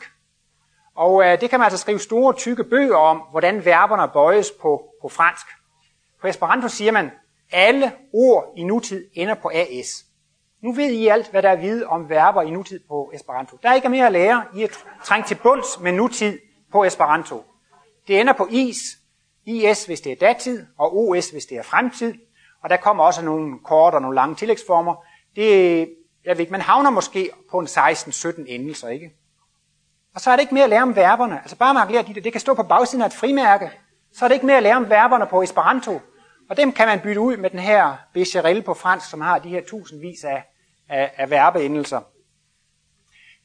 [0.95, 4.85] Og øh, det kan man altså skrive store, tykke bøger om, hvordan verberne bøjes på,
[5.01, 5.45] på fransk.
[6.21, 7.11] På Esperanto siger man,
[7.51, 10.05] alle ord i nutid ender på AS.
[10.61, 13.57] Nu ved I alt, hvad der er at vide om verber i nutid på Esperanto.
[13.63, 14.43] Der er ikke mere at lære.
[14.55, 14.67] I er
[15.03, 16.39] trængt til bunds med nutid
[16.71, 17.43] på Esperanto.
[18.07, 18.77] Det ender på is,
[19.45, 22.13] IS hvis det er datid, og OS hvis det er fremtid.
[22.63, 25.05] Og der kommer også nogle korte og nogle lange tillægsformer.
[25.35, 25.79] Det,
[26.25, 29.11] jeg ved ikke, man havner måske på en 16-17 endelser, ikke?
[30.15, 31.39] Og så er det ikke mere at lære om verberne.
[31.39, 33.71] Altså bare markere de der, det kan stå på bagsiden af et frimærke.
[34.13, 35.99] Så er det ikke mere at lære om verberne på Esperanto.
[36.49, 39.49] Og dem kan man bytte ud med den her becherel på fransk, som har de
[39.49, 40.43] her tusindvis af,
[40.89, 42.01] af, af verbeendelser.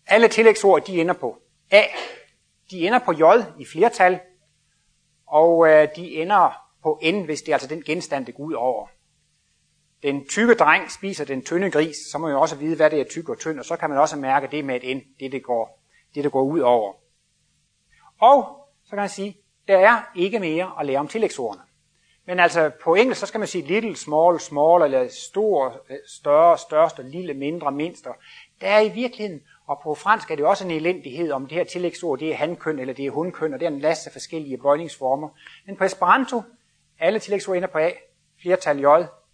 [0.07, 1.39] Alle tillægsord, de ender på
[1.71, 1.83] A.
[2.71, 3.23] De ender på J
[3.59, 4.21] i flertal,
[5.27, 8.53] og øh, de ender på N, hvis det er altså den genstand, det går ud
[8.53, 8.87] over.
[10.03, 13.01] Den tykke dreng spiser den tynde gris, så må man jo også vide, hvad det
[13.01, 15.33] er tyk og tynd, og så kan man også mærke det med et N, det
[15.33, 15.83] det går,
[16.15, 16.93] det, det går ud over.
[18.21, 19.37] Og så kan man sige,
[19.69, 21.63] der er ikke mere at lære om tillægsordene.
[22.27, 26.59] Men altså på engelsk, så skal man sige little, small, small, eller stor, øh, større,
[26.59, 28.09] største, lille, mindre, mindste.
[28.61, 31.65] Der er i virkeligheden, og på fransk er det også en elendighed, om det her
[31.65, 35.29] tillægsord, det er hankøn eller det er hundkøn, og det er en masse forskellige bøjningsformer.
[35.67, 36.43] Men på Esperanto,
[37.01, 37.91] alle tillægsord ender på A,
[38.43, 38.87] flertal J,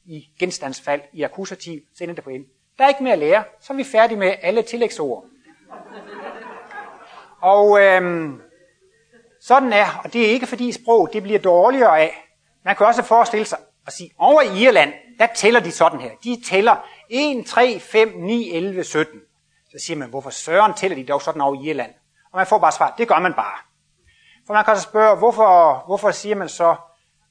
[0.04, 2.44] i genstandsfald, i akkusativ, så ender det på N.
[2.78, 5.24] Der er ikke mere at lære, så er vi færdige med alle tillægsord.
[7.40, 8.40] Og øhm,
[9.40, 12.28] sådan er, og det er ikke fordi sprog det bliver dårligere af,
[12.64, 16.10] man kan også forestille sig at sige, over i Irland, der tæller de sådan her.
[16.24, 19.20] De tæller 1, 3, 5, 9, 11, 17.
[19.72, 21.94] Så siger man, hvorfor søren tæller de dog sådan over i Irland?
[22.32, 23.58] Og man får bare svar, det gør man bare.
[24.46, 26.76] For man kan også spørge, hvorfor, hvorfor siger man så,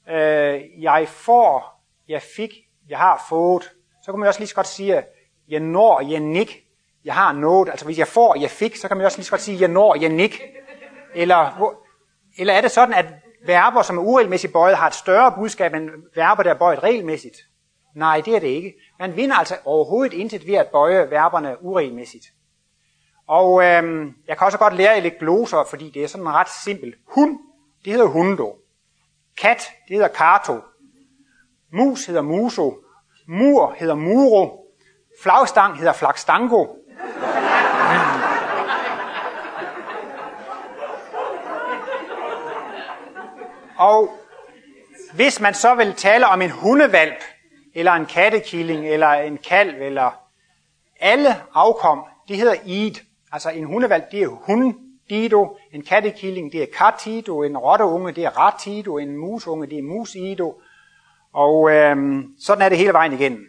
[0.09, 2.51] øh, jeg får, jeg fik,
[2.89, 3.71] jeg har fået.
[4.03, 5.03] Så kan man også lige så godt sige,
[5.49, 6.57] jeg når, jeg nik,
[7.05, 7.69] jeg har nået.
[7.69, 9.67] Altså hvis jeg får, jeg fik, så kan man også lige så godt sige, jeg
[9.67, 10.41] når, jeg nik.
[11.15, 11.75] Eller, hvor,
[12.37, 13.05] eller er det sådan, at
[13.45, 17.37] verber, som er uregelmæssigt bøjet, har et større budskab end verber, der er bøjet regelmæssigt?
[17.95, 18.73] Nej, det er det ikke.
[19.01, 22.25] Man vinder altså overhovedet intet ved at bøje verberne uregelmæssigt.
[23.27, 26.49] Og øhm, jeg kan også godt lære jer lidt gloser, fordi det er sådan ret
[26.49, 26.95] simpelt.
[27.07, 27.39] Hund,
[27.85, 28.57] det hedder hundo.
[29.37, 30.59] Kat, det hedder kato.
[31.73, 32.77] Mus hedder muso.
[33.27, 34.65] Mur hedder muro.
[35.23, 36.67] Flagstang hedder flagstango.
[43.77, 44.09] Og
[45.13, 47.23] hvis man så vil tale om en hundevalp,
[47.73, 50.11] eller en kattekilling, eller en kalv, eller
[50.99, 52.95] alle afkom, de hedder id.
[53.31, 58.29] Altså en hundevalg, det er hundido, en kattekilling, det er katido, en rotteunge, det er
[58.29, 60.61] ratido, en musunge, det er musido.
[61.33, 63.45] Og øhm, sådan er det hele vejen igennem.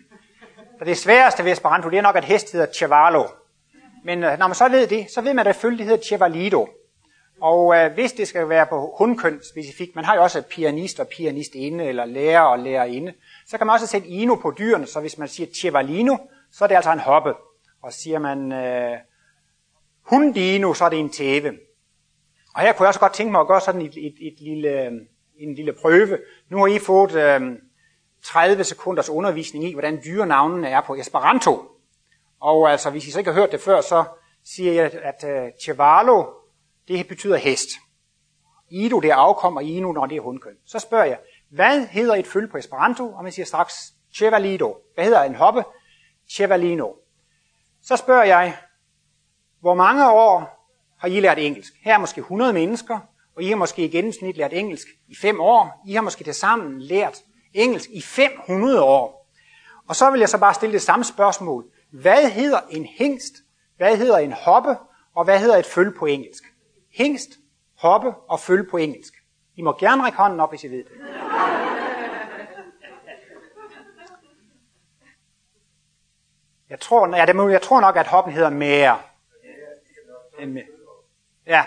[0.79, 3.25] Så det sværeste ved Esperanto, det er nok, at hest hedder Chevalo.
[4.05, 6.68] Men øh, når man så ved det, så ved man, at det hedder Chevalido.
[7.43, 11.09] Og øh, hvis det skal være på hundkøn specifikt, man har jo også pianist og
[11.09, 13.14] pianistinde, eller lærer og lærerinde,
[13.47, 16.16] så kan man også sætte ino på dyrene, så hvis man siger chevalino,
[16.53, 17.34] så er det altså en hoppe.
[17.82, 18.99] Og siger man øh,
[20.03, 21.53] hundino, så er det en tæve.
[22.55, 24.84] Og her kunne jeg også godt tænke mig at gøre sådan et, et, et lille,
[24.86, 24.93] øh,
[25.38, 26.18] en lille prøve.
[26.51, 27.40] Nu har I fået øh,
[28.24, 31.62] 30 sekunders undervisning i, hvordan dyrenavnene er på Esperanto.
[32.40, 34.05] Og altså, hvis I så ikke har hørt det før, så
[34.45, 36.41] siger jeg, at øh, Chevalo,
[36.99, 37.68] det betyder hest.
[38.70, 40.57] Ido, det er afkom, og inu, når det er hundkøn.
[40.66, 41.18] Så spørger jeg,
[41.51, 43.12] hvad hedder et føl på Esperanto?
[43.12, 43.74] Og man siger straks,
[44.14, 44.76] chevalido.
[44.95, 45.64] Hvad hedder en hoppe?
[46.30, 46.93] Chevalino.
[47.82, 48.57] Så spørger jeg,
[49.61, 50.66] hvor mange år
[50.99, 51.72] har I lært engelsk?
[51.84, 52.99] Her er måske 100 mennesker,
[53.36, 55.82] og I har måske i gennemsnit lært engelsk i 5 år.
[55.86, 57.18] I har måske til sammen lært
[57.55, 59.30] engelsk i 500 år.
[59.88, 61.64] Og så vil jeg så bare stille det samme spørgsmål.
[61.90, 63.32] Hvad hedder en hængst?
[63.76, 64.76] Hvad hedder en hoppe?
[65.14, 66.45] Og hvad hedder et føl på engelsk?
[66.95, 67.30] Hængst,
[67.78, 69.14] hoppe og følge på engelsk.
[69.57, 70.93] I må gerne række hånden op, hvis I ved det.
[76.70, 78.99] Jeg tror, ja, det må, jeg tror nok, at hoppen hedder mere.
[81.47, 81.64] Ja.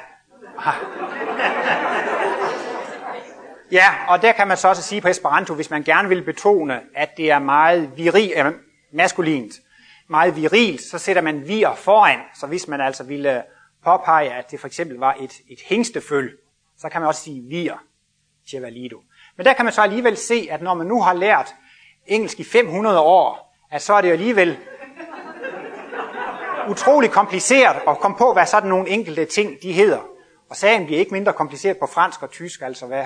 [3.72, 6.82] Ja, og der kan man så også sige på Esperanto, hvis man gerne vil betone,
[6.96, 8.46] at det er meget viril, eh,
[8.94, 9.54] maskulint,
[10.08, 12.20] meget virilt, så sætter man vir foran.
[12.36, 13.44] Så hvis man altså ville
[13.86, 16.38] påpege, at det for eksempel var et, et hængsteføl,
[16.78, 17.74] så kan man også sige vir,
[18.48, 19.02] chevalido.
[19.38, 21.56] Men der kan man så alligevel se, at når man nu har lært
[22.08, 24.58] engelsk i 500 år, at så er det alligevel
[26.70, 30.00] utrolig kompliceret at komme på, hvad sådan nogle enkelte ting de hedder.
[30.50, 33.06] Og sagen bliver ikke mindre kompliceret på fransk og tysk, altså hvad,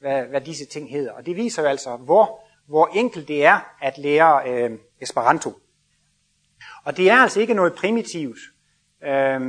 [0.00, 1.12] hvad, hvad disse ting hedder.
[1.12, 5.52] Og det viser jo altså, hvor, hvor enkelt det er at lære øh, Esperanto.
[6.84, 8.38] Og det er altså ikke noget primitivt.
[9.04, 9.40] Øh,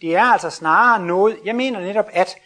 [0.00, 2.36] det er altså snarere noget, jeg mener netop, at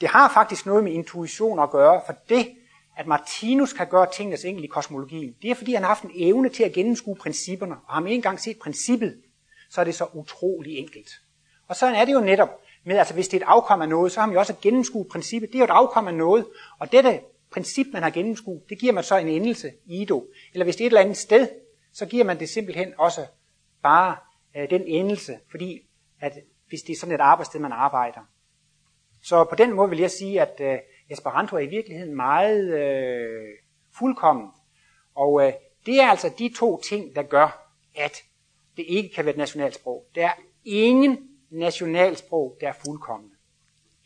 [0.00, 2.48] det har faktisk noget med intuition at gøre, for det,
[2.96, 6.10] at Martinus kan gøre tingene enkelt i kosmologien, det er fordi, han har haft en
[6.14, 9.22] evne til at gennemskue principperne, og har en engang set princippet,
[9.70, 11.10] så er det så utrolig enkelt.
[11.68, 12.48] Og sådan er det jo netop
[12.84, 15.08] med, altså hvis det er et afkom af noget, så har man jo også gennemskuet
[15.08, 15.48] princippet.
[15.48, 16.46] Det er jo et afkom af noget,
[16.78, 17.20] og dette
[17.52, 20.26] princip, man har gennemskuet, det giver man så en endelse, ido.
[20.52, 21.48] Eller hvis det er et eller andet sted,
[21.92, 23.26] så giver man det simpelthen også
[23.82, 24.16] bare
[24.56, 25.80] øh, den endelse, fordi
[26.20, 26.32] at
[26.68, 28.20] hvis det er sådan et arbejdssted, man arbejder.
[29.22, 30.78] Så på den måde vil jeg sige, at øh,
[31.10, 33.48] Esperanto er i virkeligheden meget øh,
[33.98, 34.50] fuldkommen.
[35.14, 35.52] Og øh,
[35.86, 38.22] det er altså de to ting, der gør, at
[38.76, 40.06] det ikke kan være et nationalsprog.
[40.14, 40.32] Der er
[40.64, 43.34] ingen nationalsprog, der er fuldkommende.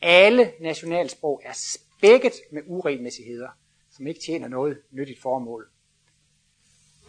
[0.02, 3.48] Alle nationalsprog er spækket med uregelmæssigheder,
[3.90, 5.70] som ikke tjener noget nyttigt formål.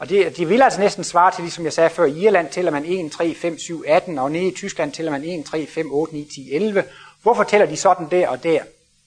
[0.02, 2.72] Og det, de vil altså næsten svare til, ligesom jeg sagde før, i Irland tæller
[2.72, 5.92] man 1, 3, 5, 7, 18, og nede i Tyskland tæller man 1, 3, 5,
[5.92, 6.84] 8, 9, 10, 11.
[7.22, 8.64] Hvorfor tæller de sådan der og der?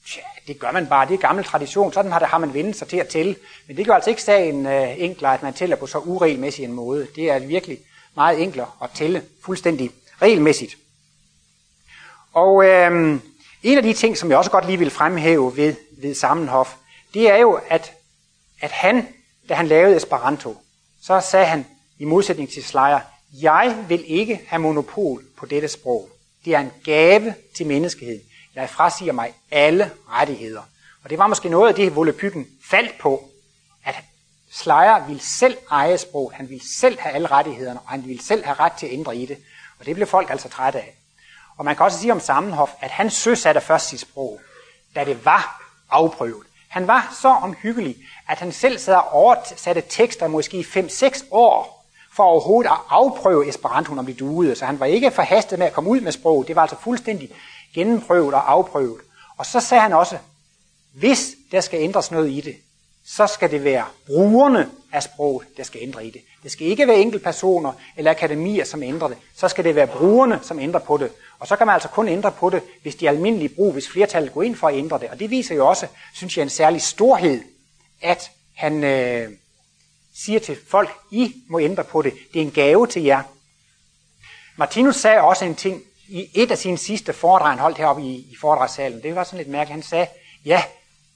[0.09, 2.77] Tja, det gør man bare, det er gammel tradition, sådan har, det, har man vendt
[2.77, 3.37] sig til at tælle.
[3.69, 6.73] Men det gør altså ikke sagen øh, enklere, at man tæller på så uregelmæssig en
[6.73, 7.07] måde.
[7.17, 7.79] Det er virkelig
[8.17, 9.91] meget enklere at tælle fuldstændig
[10.23, 10.77] regelmæssigt.
[12.33, 13.21] Og øh,
[13.63, 16.75] en af de ting, som jeg også godt lige vil fremhæve ved, ved Sammenhof,
[17.15, 17.93] det er jo, at,
[18.61, 19.09] at han,
[19.49, 20.57] da han lavede Esperanto,
[21.07, 21.67] så sagde han,
[21.99, 23.01] i modsætning til Slejer,
[23.33, 26.09] jeg vil ikke have monopol på dette sprog.
[26.45, 28.21] Det er en gave til menneskeheden.
[28.55, 30.63] Jeg frasiger mig alle rettigheder.
[31.05, 33.29] Og det var måske noget af det, Volapyken faldt på,
[33.85, 33.95] at
[34.51, 38.45] Slejer ville selv eje sprog, han ville selv have alle rettighederne, og han ville selv
[38.45, 39.39] have ret til at ændre i det.
[39.79, 40.95] Og det blev folk altså trætte af.
[41.57, 44.41] Og man kan også sige om Sammenhof, at han søsatte først sit sprog,
[44.95, 46.47] da det var afprøvet.
[46.75, 47.97] Han var så omhyggelig,
[48.29, 53.49] at han selv sad og oversatte tekster måske i 5-6 år, for overhovedet at afprøve
[53.49, 54.57] Esperanto, om det duede.
[54.57, 56.45] Så han var ikke forhastet med at komme ud med sprog.
[56.49, 57.31] Det var altså fuldstændig
[57.75, 59.01] gennemprøvet og afprøvet.
[59.37, 60.18] Og så sagde han også,
[60.93, 62.57] hvis der skal ændres noget i det,
[63.07, 66.20] så skal det være brugerne af sproget, der skal ændre i det.
[66.45, 69.17] Det skal ikke være enkeltpersoner eller akademier, som ændrer det.
[69.37, 71.11] Så skal det være brugerne, som ændrer på det.
[71.39, 74.33] Og så kan man altså kun ændre på det, hvis de almindelige brug, hvis flertallet
[74.33, 75.09] går ind for at ændre det.
[75.09, 77.43] Og det viser jo også, synes jeg, en særlig storhed,
[78.03, 79.29] at han øh,
[80.15, 82.13] siger til folk, I må ændre på det.
[82.33, 83.23] Det er en gave til jer.
[84.57, 88.15] Martinus sagde også en ting i et af sine sidste foredrag, han holdt heroppe i,
[88.15, 89.03] i foredragssalen.
[89.03, 89.75] Det var sådan lidt mærkeligt.
[89.75, 90.07] Han sagde,
[90.45, 90.63] ja,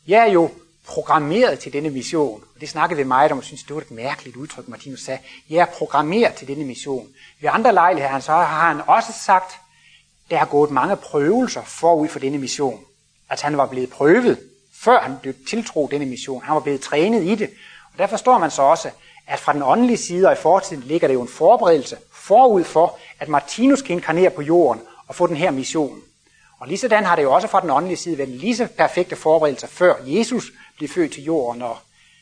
[0.07, 0.51] jeg er jo
[0.89, 2.45] programmeret til denne mission.
[2.55, 5.21] Og det snakkede vi meget om, og synes, det var et mærkeligt udtryk, Martinus sagde.
[5.51, 7.09] Jeg er programmeret til denne mission.
[7.41, 9.57] Ved andre lejligheder så har han også sagt,
[10.31, 12.81] der har gået mange prøvelser forud for denne mission.
[13.31, 14.39] At han var blevet prøvet,
[14.75, 16.43] før han blev tiltro denne mission.
[16.43, 17.51] Han var blevet trænet i det.
[17.93, 18.91] Og der forstår man så også,
[19.27, 22.99] at fra den åndelige side og i fortiden ligger det jo en forberedelse forud for,
[23.21, 26.01] at Martinus kan inkarnere på jorden og få den her mission.
[26.61, 29.17] Og lige sådan har det jo også fra den åndelige side været lige så perfekte
[29.17, 31.63] forberedelse før Jesus blev født til jorden.
[31.63, 31.79] Og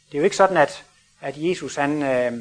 [0.08, 0.84] det er jo ikke sådan, at,
[1.20, 2.32] at Jesus han, øh,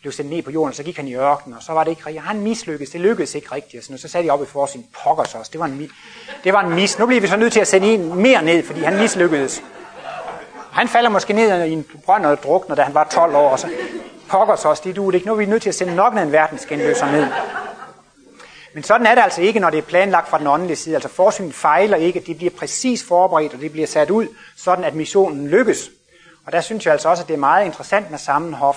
[0.00, 2.06] blev sendt ned på jorden, så gik han i ørkenen, og så var det ikke
[2.06, 2.24] rigtigt.
[2.24, 3.90] Han mislykkedes, det lykkedes ikke rigtigt.
[3.90, 5.50] Og så satte de op i for sin pokkers også.
[5.52, 5.90] Det var, en,
[6.44, 6.98] det var en mis.
[6.98, 9.62] Nu bliver vi så nødt til at sende en mere ned, fordi han mislykkedes.
[10.72, 13.58] Han falder måske ned i en brønd og drukner, da han var 12 år, og
[13.58, 13.68] så
[14.28, 15.26] pokkers også, det duede ikke.
[15.26, 17.26] Nu er vi nødt til at sende nok en verdensgenløser ned.
[18.74, 20.94] Men sådan er det altså ikke, når det er planlagt fra den åndelige side.
[20.94, 24.94] Altså forsynet fejler ikke, de bliver præcis forberedt, og de bliver sat ud, sådan at
[24.94, 25.90] missionen lykkes.
[26.46, 28.76] Og der synes jeg altså også, at det er meget interessant med Sammenhof,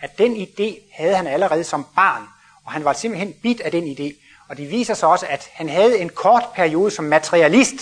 [0.00, 2.22] at den idé havde han allerede som barn,
[2.64, 4.12] og han var simpelthen bit af den idé.
[4.48, 7.74] Og det viser sig også, at han havde en kort periode som materialist,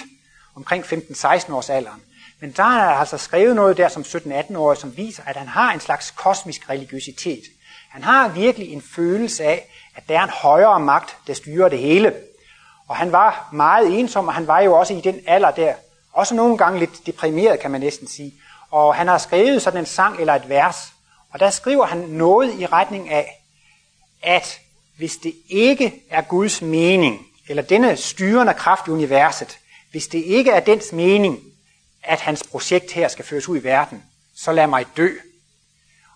[0.55, 2.03] omkring 15-16 års alderen.
[2.41, 5.81] Men der er altså skrevet noget der som 17-18-årig, som viser, at han har en
[5.81, 7.43] slags kosmisk religiøsitet.
[7.91, 11.79] Han har virkelig en følelse af, at der er en højere magt, der styrer det
[11.79, 12.15] hele.
[12.89, 15.75] Og han var meget ensom, og han var jo også i den alder der,
[16.13, 18.35] også nogle gange lidt deprimeret, kan man næsten sige.
[18.71, 20.93] Og han har skrevet sådan en sang eller et vers,
[21.33, 23.43] og der skriver han noget i retning af,
[24.23, 24.61] at
[24.97, 29.59] hvis det ikke er Guds mening, eller denne styrende kraft i universet,
[29.91, 31.41] hvis det ikke er dens mening,
[32.03, 34.03] at hans projekt her skal føres ud i verden,
[34.37, 35.11] så lad mig dø.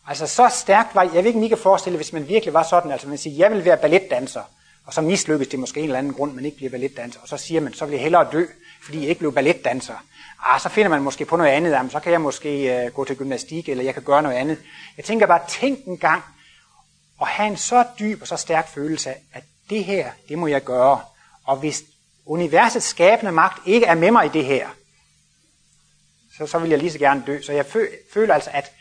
[0.09, 2.62] Altså så stærkt var, jeg ved ikke, om I kan forestille, hvis man virkelig var
[2.62, 4.42] sådan, altså man siger, jeg vil være balletdanser,
[4.86, 7.36] og så mislykkes det måske en eller anden grund, man ikke bliver balletdanser, og så
[7.36, 8.44] siger man, så vil jeg hellere dø,
[8.84, 9.94] fordi jeg ikke blev balletdanser.
[10.44, 13.04] Ah, så finder man måske på noget andet, jamen, så kan jeg måske øh, gå
[13.04, 14.59] til gymnastik, eller jeg kan gøre noget andet.
[14.96, 16.22] Jeg tænker bare, tænk en gang,
[17.18, 20.46] og have en så dyb og så stærk følelse af, at det her, det må
[20.46, 21.00] jeg gøre.
[21.44, 21.82] Og hvis
[22.26, 24.68] universets skabende magt ikke er med mig i det her,
[26.38, 27.42] så, så vil jeg lige så gerne dø.
[27.42, 27.66] Så jeg
[28.14, 28.72] føler altså, at,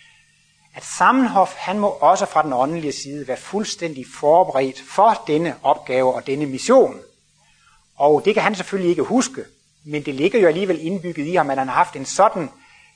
[0.76, 6.14] at Sammenhof, han må også fra den åndelige side være fuldstændig forberedt for denne opgave
[6.14, 7.00] og denne mission.
[7.98, 9.44] Og det kan han selvfølgelig ikke huske,
[9.84, 12.50] men det ligger jo alligevel indbygget i ham, at han har haft en sådan,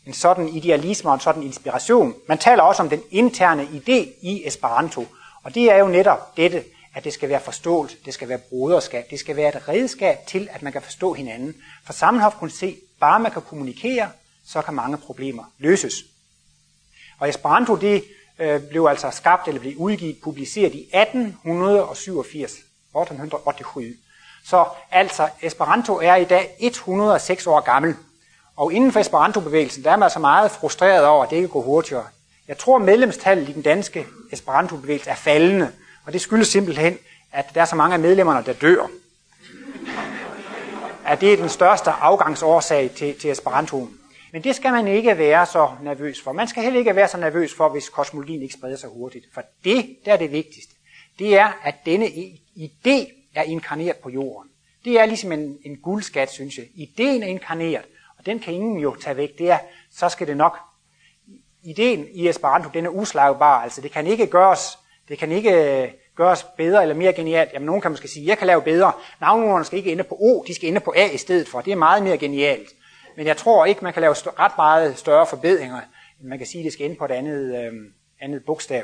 [0.05, 2.13] en sådan idealisme og en sådan inspiration.
[2.27, 5.07] Man taler også om den interne idé i Esperanto,
[5.43, 6.63] og det er jo netop dette,
[6.95, 10.49] at det skal være forståelse, det skal være broderskab, det skal være et redskab til,
[10.51, 11.55] at man kan forstå hinanden.
[11.86, 14.09] For Sammenhof kunne se, bare man kan kommunikere,
[14.45, 15.93] så kan mange problemer løses.
[17.20, 18.03] Og Esperanto det
[18.39, 23.95] øh, blev altså skabt eller blev udgivet, publiceret i 1887, 1887.
[24.45, 27.95] Så altså Esperanto er i dag 106 år gammel.
[28.55, 31.61] Og inden for Esperanto-bevægelsen, der er man altså meget frustreret over, at det ikke går
[31.61, 32.05] hurtigere.
[32.47, 35.72] Jeg tror, medlemstallet i den danske Esperanto-bevægelse er faldende,
[36.05, 36.97] og det skyldes simpelthen,
[37.32, 38.88] at der er så mange af medlemmerne, der dør.
[41.05, 43.99] At det er den største afgangsårsag til, til Esperantoen.
[44.32, 46.32] Men det skal man ikke være så nervøs for.
[46.32, 49.25] Man skal heller ikke være så nervøs for, hvis kosmologien ikke spreder sig hurtigt.
[49.34, 50.75] For det, der er det vigtigste,
[51.19, 52.05] det er, at denne
[52.57, 54.51] idé er inkarneret på jorden.
[54.86, 56.65] Det er ligesom en, en guldskat, synes jeg.
[56.75, 57.86] Ideen er inkarneret,
[58.17, 59.38] og den kan ingen jo tage væk.
[59.38, 59.57] Det er,
[59.91, 60.59] så skal det nok.
[61.63, 63.61] Ideen i Esperanto, den er uslagbar.
[63.61, 64.77] Altså, det kan ikke gøres,
[65.09, 67.53] det kan ikke øh, gøres bedre eller mere genialt.
[67.53, 68.91] Jamen, nogen kan måske sige, jeg kan lave bedre.
[69.21, 71.61] Navnordene skal ikke ende på O, de skal ende på A i stedet for.
[71.61, 72.69] Det er meget mere genialt.
[73.20, 75.82] Men jeg tror ikke, man kan lave ret meget større forbedringer,
[76.20, 77.74] end man kan sige, at det skal ind på et andet, øh,
[78.22, 78.84] andet bogstav.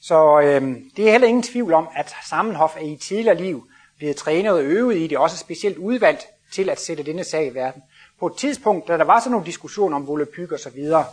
[0.00, 3.66] Så øh, det er heller ingen tvivl om, at Sammenhof er i tidligere liv
[3.98, 7.54] blevet trænet og øvet i det, også specielt udvalgt til at sætte denne sag i
[7.54, 7.82] verden.
[8.20, 11.04] På et tidspunkt, da der var sådan nogle diskussioner om Volapyk og så videre,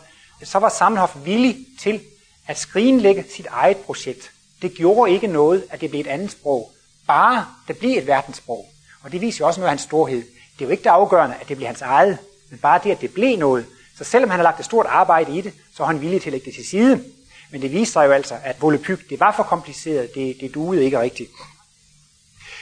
[0.44, 2.02] så var Sammenhof villig til
[2.48, 4.32] at skrinlægge sit eget projekt.
[4.62, 6.72] Det gjorde ikke noget, at det blev et andet sprog.
[7.08, 8.66] Bare det blev et verdenssprog.
[9.04, 10.24] Og det viser jo også noget af hans storhed.
[10.56, 12.18] Det er jo ikke det afgørende, at det bliver hans eget,
[12.50, 13.66] men bare det, at det blev noget.
[13.98, 16.30] Så selvom han har lagt et stort arbejde i det, så er han villig til
[16.30, 17.04] at lægge det til side.
[17.52, 20.84] Men det viste sig jo altså, at Volapyk, det var for kompliceret, det, det duede
[20.84, 21.32] ikke rigtigt.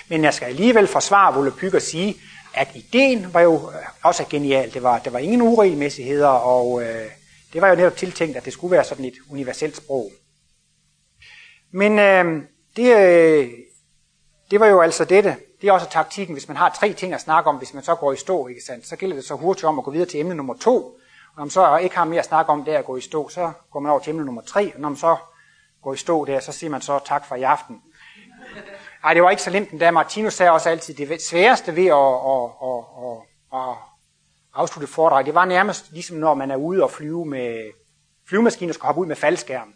[0.10, 2.16] Men jeg skal alligevel forsvare Volapyk og sige,
[2.54, 4.74] at ideen var jo øh, også genial.
[4.74, 7.10] Det var, der var ingen uregelmæssigheder, og øh,
[7.54, 10.12] det var jo netop tiltænkt, at det skulle være sådan et universelt sprog.
[11.72, 12.42] Men øh,
[12.76, 13.50] det, øh,
[14.52, 17.22] det var jo altså dette, det er også taktikken, hvis man har tre ting at
[17.22, 18.88] snakke om, hvis man så går i stå, ikke sandt?
[18.88, 20.76] så gælder det så hurtigt om at gå videre til emne nummer to.
[20.76, 23.30] Og når man så ikke har mere at snakke om det at gå i stå,
[23.30, 24.72] så går man over til emne nummer tre.
[24.76, 25.18] Og når man så
[25.84, 27.82] går i stå der, så siger man så tak for i aften.
[29.04, 31.94] Ej, det var ikke så nemt da Martinus sagde også altid, det sværeste ved at,
[31.94, 32.84] at, at,
[33.54, 33.76] at, at
[34.54, 37.72] afslutte foredrag, det var nærmest ligesom når man er ude og flyve med
[38.30, 39.74] flyvemaskiner og skal hoppe ud med faldskærm.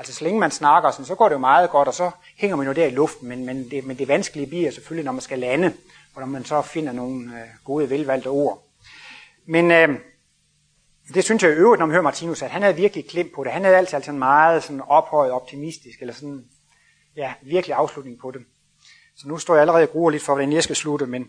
[0.00, 2.56] Altså så længe man snakker, sådan, så går det jo meget godt, og så hænger
[2.56, 5.20] man jo der i luften, men, men, det, men det vanskelige bliver selvfølgelig, når man
[5.20, 5.72] skal lande,
[6.14, 8.62] og når man så finder nogle øh, gode, velvalgte ord.
[9.46, 9.88] Men øh,
[11.14, 13.44] det synes jeg i øvrigt, når man hører Martinus, at han havde virkelig klemt på
[13.44, 13.52] det.
[13.52, 16.44] Han havde altid altså meget sådan ophøjet optimistisk, eller sådan,
[17.16, 18.40] ja, virkelig afslutning på det.
[19.16, 21.26] Så nu står jeg allerede og gruer lidt for, hvordan jeg skal slutte, men,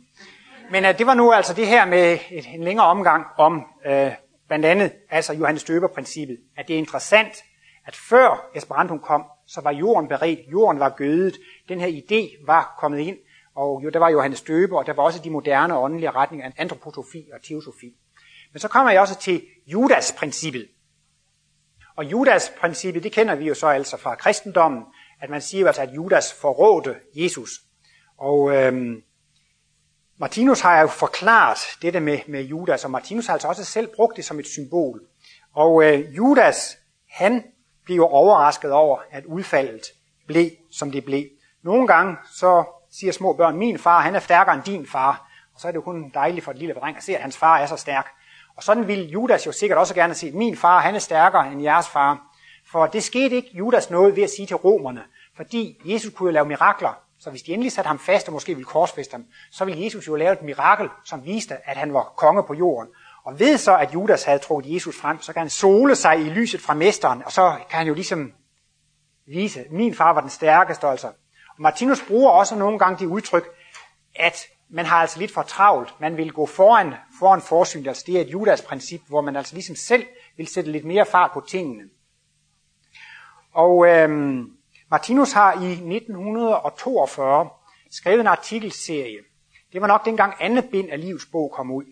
[0.72, 4.12] men øh, det var nu altså det her med et, en længere omgang om øh,
[4.48, 7.44] blandt andet altså Johannes Døber-princippet, at det er interessant,
[7.86, 11.38] at før Esperanto kom, så var jorden beredt, jorden var gødet,
[11.70, 13.18] den her idé var kommet ind,
[13.56, 17.30] og jo, der var Johannes Døber, og der var også de moderne åndelige retninger, antroposofi
[17.34, 17.96] og teosofi.
[18.54, 20.68] Men så kommer jeg også til Judas-princippet.
[21.96, 24.84] Og Judas-princippet, det kender vi jo så altså fra kristendommen,
[25.22, 27.52] at man siger altså, at Judas forrådte Jesus.
[28.18, 29.04] Og øhm,
[30.18, 34.18] Martinus har jo forklaret dette med, med Judas, og Martinus har altså også selv brugt
[34.18, 35.02] det som et symbol.
[35.56, 36.78] Og øh, Judas,
[37.10, 37.44] han
[37.92, 39.82] blev overrasket over, at udfaldet
[40.28, 41.26] blev, som det blev.
[41.64, 45.28] Nogle gange så siger små børn, min far, han er stærkere end din far.
[45.56, 47.38] Og så er det jo kun dejligt for et lille dreng at se, at hans
[47.38, 48.08] far er så stærk.
[48.56, 51.62] Og sådan ville Judas jo sikkert også gerne se, min far, han er stærkere end
[51.62, 52.22] jeres far.
[52.72, 55.04] For det skete ikke Judas noget ved at sige til romerne,
[55.36, 56.94] fordi Jesus kunne jo lave mirakler.
[57.20, 60.08] Så hvis de endelig satte ham fast og måske ville korsfeste ham, så ville Jesus
[60.08, 62.90] jo lave et mirakel, som viste, at han var konge på jorden.
[63.24, 66.30] Og ved så, at Judas havde trukket Jesus frem, så kan han sole sig i
[66.30, 68.34] lyset fra mesteren, og så kan han jo ligesom
[69.28, 71.08] vise, at min far var den stærkeste altså.
[71.58, 73.50] Og Martinus bruger også nogle gange det udtryk,
[74.16, 75.94] at man har altså lidt for travlt.
[76.00, 77.88] Man vil gå foran, foran forsyn.
[77.88, 80.06] Altså det er et Judas princip, hvor man altså ligesom selv
[80.38, 81.84] vil sætte lidt mere fart på tingene.
[83.54, 84.46] Og øhm,
[84.92, 87.50] Martinus har i 1942
[87.92, 89.18] skrevet en artikelserie.
[89.74, 91.86] Det var nok dengang andet bind af livets bog kom ud.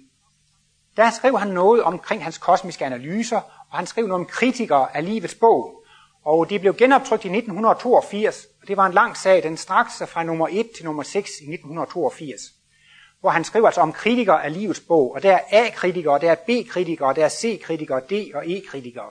[1.00, 3.38] Der skrev han noget omkring hans kosmiske analyser,
[3.70, 5.84] og han skrev noget om kritikere af livets bog.
[6.24, 10.10] Og det blev genoptrykt i 1982, og det var en lang sag, den strakte sig
[10.10, 12.42] fra nummer 1 til nummer 6 i 1982.
[13.20, 16.36] Hvor han skriver altså om kritikere af livets bog, og der er A-kritikere, der er
[16.36, 19.10] B-kritikere, der er C-kritikere, D og E-kritikere.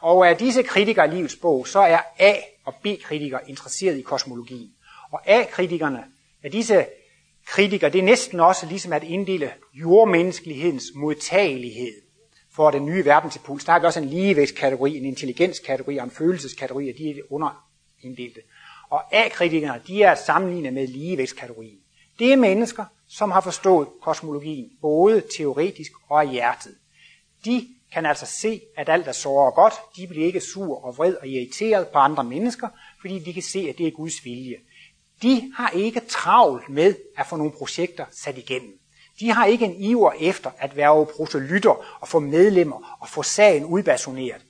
[0.00, 4.70] Og af disse kritikere af livets bog, så er A- og B-kritikere interesseret i kosmologien.
[5.10, 6.04] Og A-kritikerne,
[6.42, 6.86] af disse
[7.46, 11.92] kritiker, det er næsten også ligesom at inddele jordmenneskelighedens modtagelighed
[12.52, 13.64] for den nye verdensimpuls.
[13.64, 18.40] Der har vi også en ligevægtskategori, en intelligenskategori og en følelseskategori, og de er underinddelte.
[18.90, 21.78] Og A-kritikerne, de er sammenlignet med ligevægtskategorien.
[22.18, 26.74] Det er mennesker, som har forstået kosmologien, både teoretisk og i hjertet.
[27.44, 29.74] De kan altså se, at alt er såret og godt.
[29.96, 32.68] De bliver ikke sur og vred og irriteret på andre mennesker,
[33.00, 34.56] fordi de kan se, at det er Guds vilje.
[35.22, 38.78] De har ikke travlt med at få nogle projekter sat igennem.
[39.20, 43.64] De har ikke en iver efter at være proselytter og få medlemmer og få sagen
[43.64, 44.42] udbasoneret.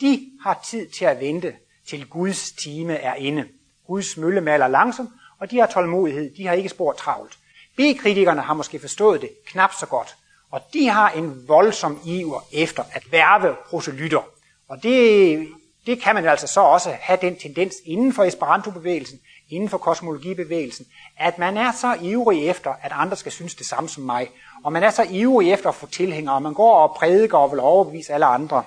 [0.00, 1.54] De har tid til at vente,
[1.88, 3.48] til Guds time er inde.
[3.86, 5.10] Guds mølle maler langsomt,
[5.40, 6.36] og de har tålmodighed.
[6.36, 7.38] De har ikke spor travlt.
[7.76, 10.16] B-kritikerne har måske forstået det knap så godt.
[10.50, 14.22] Og de har en voldsom iver efter at værve proselytter.
[14.68, 15.48] Og det,
[15.86, 19.20] det kan man altså så også have den tendens inden for Esperanto-bevægelsen,
[19.52, 20.86] inden for kosmologibevægelsen,
[21.16, 24.30] at man er så ivrig efter, at andre skal synes det samme som mig.
[24.64, 27.50] Og man er så ivrig efter at få tilhængere, og man går og prædiker og
[27.50, 28.64] vil overbevise alle andre.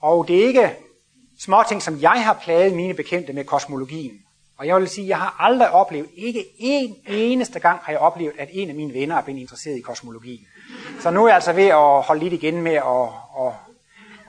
[0.00, 0.76] Og det er ikke
[1.40, 4.20] små ting, som jeg har plaget mine bekendte med kosmologien.
[4.56, 8.00] Og jeg vil sige, at jeg har aldrig oplevet, ikke en eneste gang har jeg
[8.00, 10.46] oplevet, at en af mine venner er blevet interesseret i kosmologi.
[11.00, 13.08] Så nu er jeg altså ved at holde lidt igen med at,
[13.40, 13.52] at,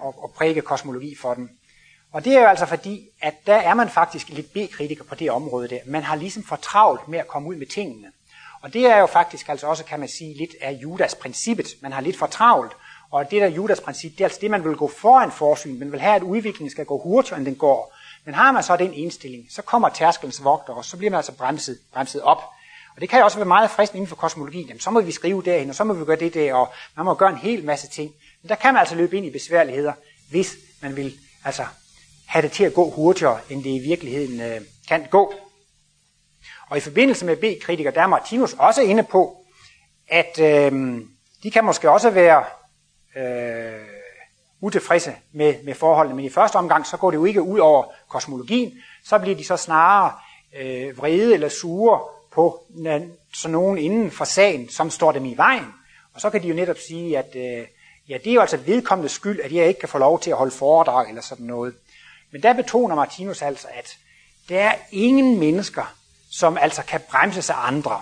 [0.07, 1.49] at, at prædike kosmologi for dem.
[2.15, 5.31] Og det er jo altså fordi, at der er man faktisk lidt B-kritiker på det
[5.31, 5.79] område der.
[5.85, 8.07] Man har ligesom for travlt med at komme ud med tingene.
[8.61, 11.67] Og det er jo faktisk altså også, kan man sige, lidt af Judas princippet.
[11.81, 12.71] Man har lidt for travlt.
[13.11, 15.79] Og det der Judas princip, det er altså det, man vil gå foran forsyn.
[15.79, 17.95] Man vil have, at udviklingen skal gå hurtigere, end den går.
[18.25, 21.31] Men har man så den indstilling, så kommer tærskelens vogter, og så bliver man altså
[21.31, 22.43] bremset, bremset op.
[22.95, 24.67] Og det kan jo også være meget fristende inden for kosmologien.
[24.67, 27.05] Jamen, så må vi skrive derhen, og så må vi gøre det der, og man
[27.05, 28.13] må gøre en hel masse ting.
[28.41, 29.93] Men der kan man altså løbe ind i besværligheder,
[30.29, 31.13] hvis man vil
[31.43, 31.65] altså
[32.27, 35.33] have det til at gå hurtigere, end det i virkeligheden øh, kan gå.
[36.69, 39.37] Og i forbindelse med B-kritiker, der er Martinus også inde på,
[40.07, 41.01] at øh,
[41.43, 42.43] de kan måske også være
[43.17, 43.85] øh,
[44.61, 46.15] utilfredse med, med forholdene.
[46.15, 48.73] Men i første omgang, så går det jo ikke ud over kosmologien.
[49.03, 50.13] Så bliver de så snarere
[50.59, 51.99] øh, vrede eller sure
[52.33, 52.63] på
[53.33, 55.65] sådan nogen inden for sagen, som står dem i vejen.
[56.13, 57.67] Og så kan de jo netop sige, at øh,
[58.09, 60.37] ja, det er jo altså vedkommende skyld, at jeg ikke kan få lov til at
[60.37, 61.75] holde foredrag eller sådan noget.
[62.35, 63.97] Men der betoner Martinus altså, at
[64.49, 65.95] der er ingen mennesker,
[66.31, 68.01] som altså kan bremse sig andre.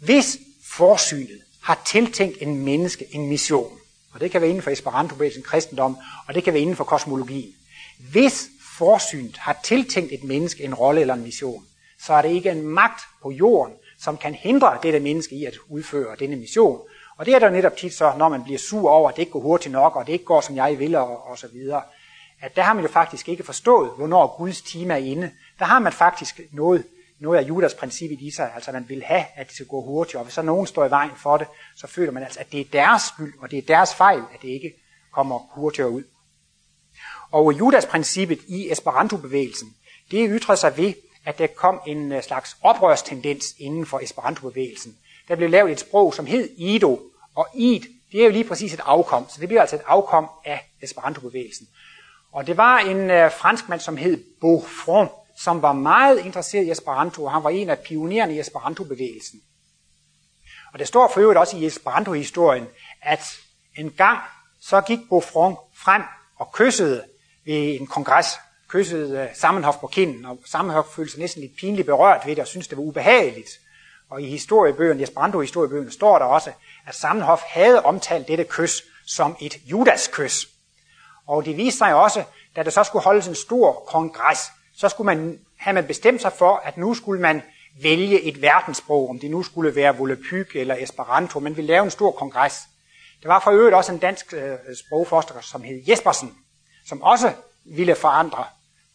[0.00, 3.78] Hvis forsynet har tiltænkt en menneske en mission,
[4.12, 5.96] og det kan være inden for Esperanto-bevægelsen, kristendom,
[6.28, 7.54] og det kan være inden for kosmologien.
[7.98, 8.48] Hvis
[8.78, 11.64] forsynet har tiltænkt et menneske en rolle eller en mission,
[12.00, 15.54] så er det ikke en magt på jorden, som kan hindre dette menneske i at
[15.68, 16.80] udføre denne mission.
[17.16, 19.32] Og det er der netop tit så, når man bliver sur over, at det ikke
[19.32, 21.82] går hurtigt nok, og det ikke går, som jeg vil, og, og så videre.
[22.40, 25.30] At der har man jo faktisk ikke forstået, hvornår Guds time er inde.
[25.58, 26.84] Der har man faktisk noget
[27.18, 30.14] noget af Judas princip i sig, altså man vil have, at det skal gå hurtigt,
[30.16, 32.60] og hvis så nogen står i vejen for det, så føler man altså, at det
[32.60, 34.72] er deres skyld, og det er deres fejl, at det ikke
[35.12, 36.02] kommer hurtigere ud.
[37.30, 39.74] Og Judas princippet i Esperanto-bevægelsen,
[40.10, 44.96] det ytrer sig ved, at der kom en øh, slags oprørstendens inden for Esperanto-bevægelsen.
[45.28, 47.00] Der blev lavet et sprog, som hed Ido,
[47.34, 47.80] og Id,
[48.12, 51.68] det er jo lige præcis et afkom, så det bliver altså et afkom af Esperanto-bevægelsen.
[52.32, 57.24] Og det var en øh, franskmand, som hed Beaufront, som var meget interesseret i Esperanto,
[57.24, 59.40] og han var en af pionererne i Esperanto-bevægelsen.
[60.72, 62.66] Og det står for øvrigt også i Esperanto-historien,
[63.02, 63.40] at
[63.76, 64.18] en gang
[64.60, 66.02] så gik Beaufront frem
[66.36, 67.04] og kyssede
[67.44, 68.26] ved en kongres,
[68.68, 72.42] kyssede øh, Sammenhof på kinden, og Sammenhof følte sig næsten lidt pinligt berørt ved det,
[72.42, 73.50] og syntes, det var ubehageligt.
[74.10, 76.52] Og i historiebøgerne, i Esperanto-historiebøgerne, står der også,
[76.86, 80.55] at Sammenhof havde omtalt dette kys som et Judas-kys.
[81.26, 82.24] Og det viste sig også,
[82.56, 84.38] da der så skulle holdes en stor kongres,
[84.76, 87.42] så skulle man, have man bestemt sig for, at nu skulle man
[87.82, 91.90] vælge et verdenssprog, om det nu skulle være Volapyk eller Esperanto, men vi lave en
[91.90, 92.60] stor kongres.
[93.22, 94.56] Der var for øvrigt også en dansk øh,
[94.86, 96.34] sprogforsker, som hed Jespersen,
[96.86, 97.32] som også
[97.64, 98.44] ville forandre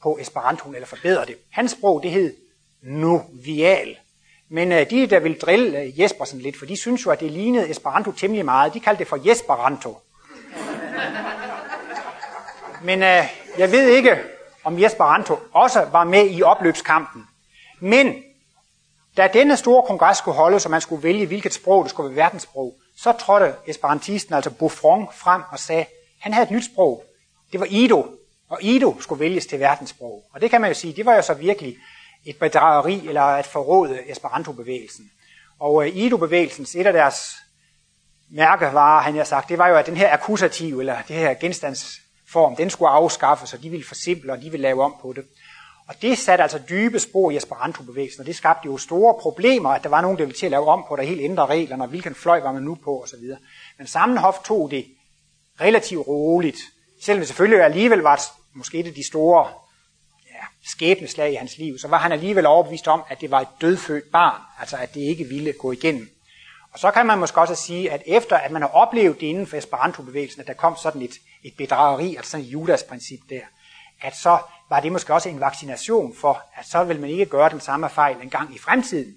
[0.04, 1.36] på Esperanto eller forbedre det.
[1.50, 2.36] Hans sprog, det hed
[2.82, 3.98] Novial.
[4.50, 7.32] Men øh, de, der ville drille øh, Jespersen lidt, for de synes jo, at det
[7.32, 9.98] lignede Esperanto temmelig meget, de kaldte det for Jesperanto.
[12.84, 13.24] Men øh,
[13.58, 14.18] jeg ved ikke,
[14.64, 17.28] om Jesperanto også var med i opløbskampen.
[17.80, 18.16] Men
[19.18, 22.24] da denne store kongres skulle holdes, og man skulle vælge, hvilket sprog det skulle være
[22.24, 25.86] verdenssprog, så trådte esperantisten, altså Buffon, frem og sagde,
[26.20, 27.04] han havde et nyt sprog.
[27.52, 28.08] Det var Ido,
[28.50, 30.24] og Ido skulle vælges til verdenssprog.
[30.34, 31.78] Og det kan man jo sige, det var jo så virkelig
[32.26, 35.12] et bedrageri eller et forråde Esperanto-bevægelsen.
[35.60, 37.36] Og øh, Ido-bevægelsens, et af deres
[38.30, 42.01] mærkevarer, han har sagt, det var jo, at den her akkusativ, eller det her genstands
[42.32, 45.26] form, den skulle afskaffes, og de ville forsimple, og de ville lave om på det.
[45.88, 49.84] Og det satte altså dybe spor i Esperanto-bevægelsen, og det skabte jo store problemer, at
[49.84, 51.90] der var nogen, der ville til at lave om på, der helt ændre reglerne, og
[51.90, 53.24] hvilken fløj var man nu på, osv.
[53.78, 54.86] Men Sammenhof tog det
[55.62, 56.58] relativt roligt,
[57.02, 58.22] selvom det selvfølgelig alligevel var
[58.54, 59.48] måske et af de store
[60.28, 63.48] ja, skæbneslag i hans liv, så var han alligevel overbevist om, at det var et
[63.62, 66.10] dødfødt barn, altså at det ikke ville gå igennem.
[66.74, 69.48] Og så kan man måske også sige, at efter at man har oplevet det inden
[69.48, 71.14] for Esperanto-bevægelsen, at der kom sådan et,
[71.44, 73.42] et bedrageri, altså sådan et Judas-princip der,
[74.02, 74.38] at så
[74.70, 77.90] var det måske også en vaccination for, at så vil man ikke gøre den samme
[77.90, 79.16] fejl en gang i fremtiden.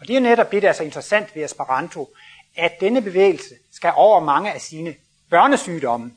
[0.00, 2.08] Og det er netop det, der er så interessant ved Esperanto,
[2.56, 4.94] at denne bevægelse skal over mange af sine
[5.30, 6.12] børnesygdomme.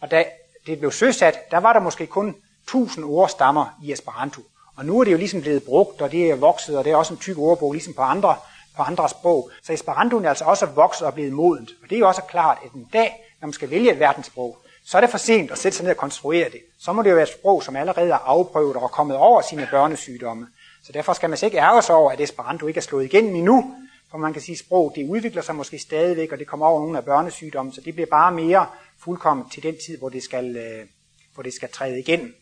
[0.00, 0.24] Og da
[0.66, 4.42] det blev søsat, der var der måske kun 1000 ordstammer i Esperanto.
[4.76, 6.96] Og nu er det jo ligesom blevet brugt, og det er vokset, og det er
[6.96, 8.36] også en tyk ordbog, ligesom på andre,
[8.76, 9.50] på andre sprog.
[9.62, 11.70] Så Esperanto er altså også vokset og blevet modent.
[11.82, 14.58] Og det er jo også klart, at en dag, når man skal vælge et verdenssprog,
[14.84, 16.60] så er det for sent at sætte sig ned og konstruere det.
[16.78, 19.42] Så må det jo være et sprog, som allerede er afprøvet og er kommet over
[19.42, 20.46] sine børnesygdomme.
[20.84, 23.36] Så derfor skal man sig ikke ærge sig over, at Esperanto ikke er slået igennem
[23.36, 23.74] endnu.
[24.10, 26.80] For man kan sige, at sprog det udvikler sig måske stadigvæk, og det kommer over
[26.80, 28.66] nogle af børnesygdomme, så det bliver bare mere
[28.98, 30.86] fuldkommen til den tid, hvor det skal, øh,
[31.34, 32.34] hvor det skal træde igennem.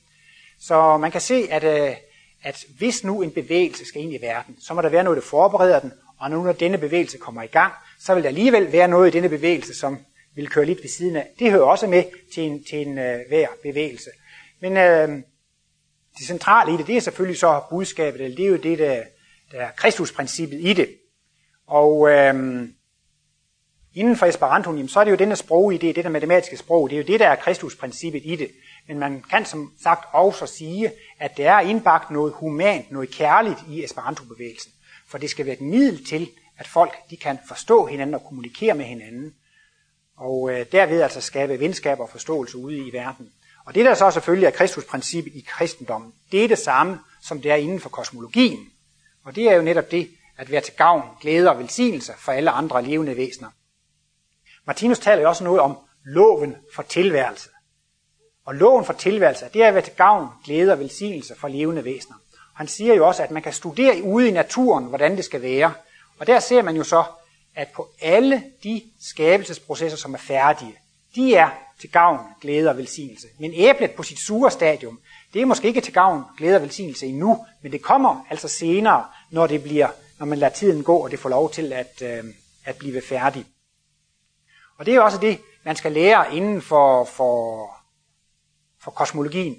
[0.61, 1.97] Så man kan se, at, øh,
[2.43, 5.23] at hvis nu en bevægelse skal ind i verden, så må der være noget, der
[5.23, 8.89] forbereder den, og nu når denne bevægelse kommer i gang, så vil der alligevel være
[8.89, 9.99] noget i denne bevægelse, som
[10.35, 11.27] vil køre lidt ved siden af.
[11.39, 12.05] Det hører også med
[12.35, 14.11] til en, til en øh, hver bevægelse.
[14.61, 15.09] Men øh,
[16.19, 19.03] det centrale i det, det er selvfølgelig så budskabet, eller det er jo det, der,
[19.53, 20.89] der er Kristusprincippet i det.
[21.67, 22.69] Og øh,
[23.95, 27.01] inden for Esperanto, så er det jo denne sprogidé, det der matematiske sprog, det er
[27.01, 28.51] jo det, der er Kristusprincippet i det.
[28.89, 33.59] Men man kan som sagt også sige, at der er indbagt noget humant, noget kærligt
[33.71, 34.73] i Esperanto-bevægelsen.
[35.09, 38.75] For det skal være et middel til, at folk de kan forstå hinanden og kommunikere
[38.75, 39.35] med hinanden
[40.19, 43.33] og øh, derved altså skabe venskab og forståelse ude i verden.
[43.67, 47.51] Og det der så selvfølgelig er Kristusprincippet i kristendommen, det er det samme, som det
[47.51, 48.71] er inden for kosmologien.
[49.25, 52.51] Og det er jo netop det, at være til gavn, glæde og velsignelse for alle
[52.51, 53.51] andre levende væsener.
[54.65, 57.49] Martinus taler jo også noget om loven for tilværelse.
[58.45, 61.85] Og loven for tilværelse, det er at være til gavn, glæde og velsignelse for levende
[61.85, 62.17] væsener.
[62.59, 65.75] Han siger jo også, at man kan studere ude i naturen, hvordan det skal være.
[66.19, 67.05] Og der ser man jo så,
[67.55, 70.75] at på alle de skabelsesprocesser, som er færdige,
[71.15, 71.51] de er
[71.81, 73.27] til gavn, glæde og velsignelse.
[73.39, 75.01] Men æblet på sit sure stadium,
[75.35, 79.05] det er måske ikke til gavn, glæde og velsignelse endnu, men det kommer altså senere,
[79.31, 79.89] når det bliver,
[80.19, 82.25] når man lader tiden gå, og det får lov til at, øh,
[82.65, 83.47] at blive færdig.
[84.79, 87.67] Og det er også det, man skal lære inden for, for,
[88.81, 89.57] for kosmologien.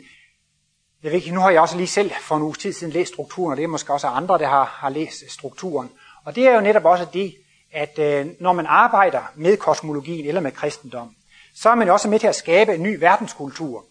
[1.03, 3.13] Jeg ved ikke, nu har jeg også lige selv for en uge tid siden læst
[3.13, 5.91] strukturen, og det er måske også andre, der har, har læst strukturen.
[6.25, 7.35] Og det er jo netop også det,
[7.71, 11.15] at øh, når man arbejder med kosmologien eller med kristendom,
[11.55, 13.85] så er man jo også med til at skabe en ny verdenskultur.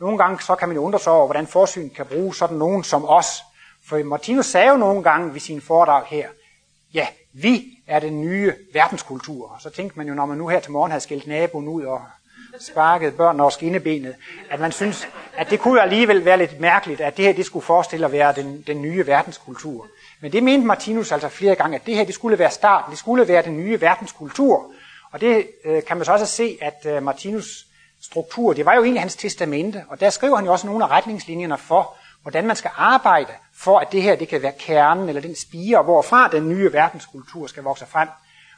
[0.00, 2.84] Nogle gange så kan man jo undre sig over, hvordan forsyn kan bruge sådan nogen
[2.84, 3.42] som os.
[3.88, 6.28] For Martinus sagde jo nogle gange ved sin foredrag her,
[6.94, 9.50] ja, vi er den nye verdenskultur.
[9.50, 11.84] Og så tænkte man jo, når man nu her til morgen havde skilt naboen ud
[11.84, 12.02] og
[12.60, 14.14] sparket børn over skinnebenet,
[14.50, 17.64] at man synes, at det kunne alligevel være lidt mærkeligt, at det her det skulle
[17.64, 19.86] forestille at være den, den nye verdenskultur.
[20.20, 22.98] Men det mente Martinus altså flere gange, at det her det skulle være starten, det
[22.98, 24.72] skulle være den nye verdenskultur.
[25.12, 27.66] Og det øh, kan man så også se, at øh, Martinus
[28.02, 30.88] struktur, det var jo egentlig hans testamente, og der skriver han jo også nogle af
[30.90, 35.22] retningslinjerne for, hvordan man skal arbejde for at det her det kan være kernen eller
[35.22, 38.08] den spire, hvorfra den nye verdenskultur skal vokse frem.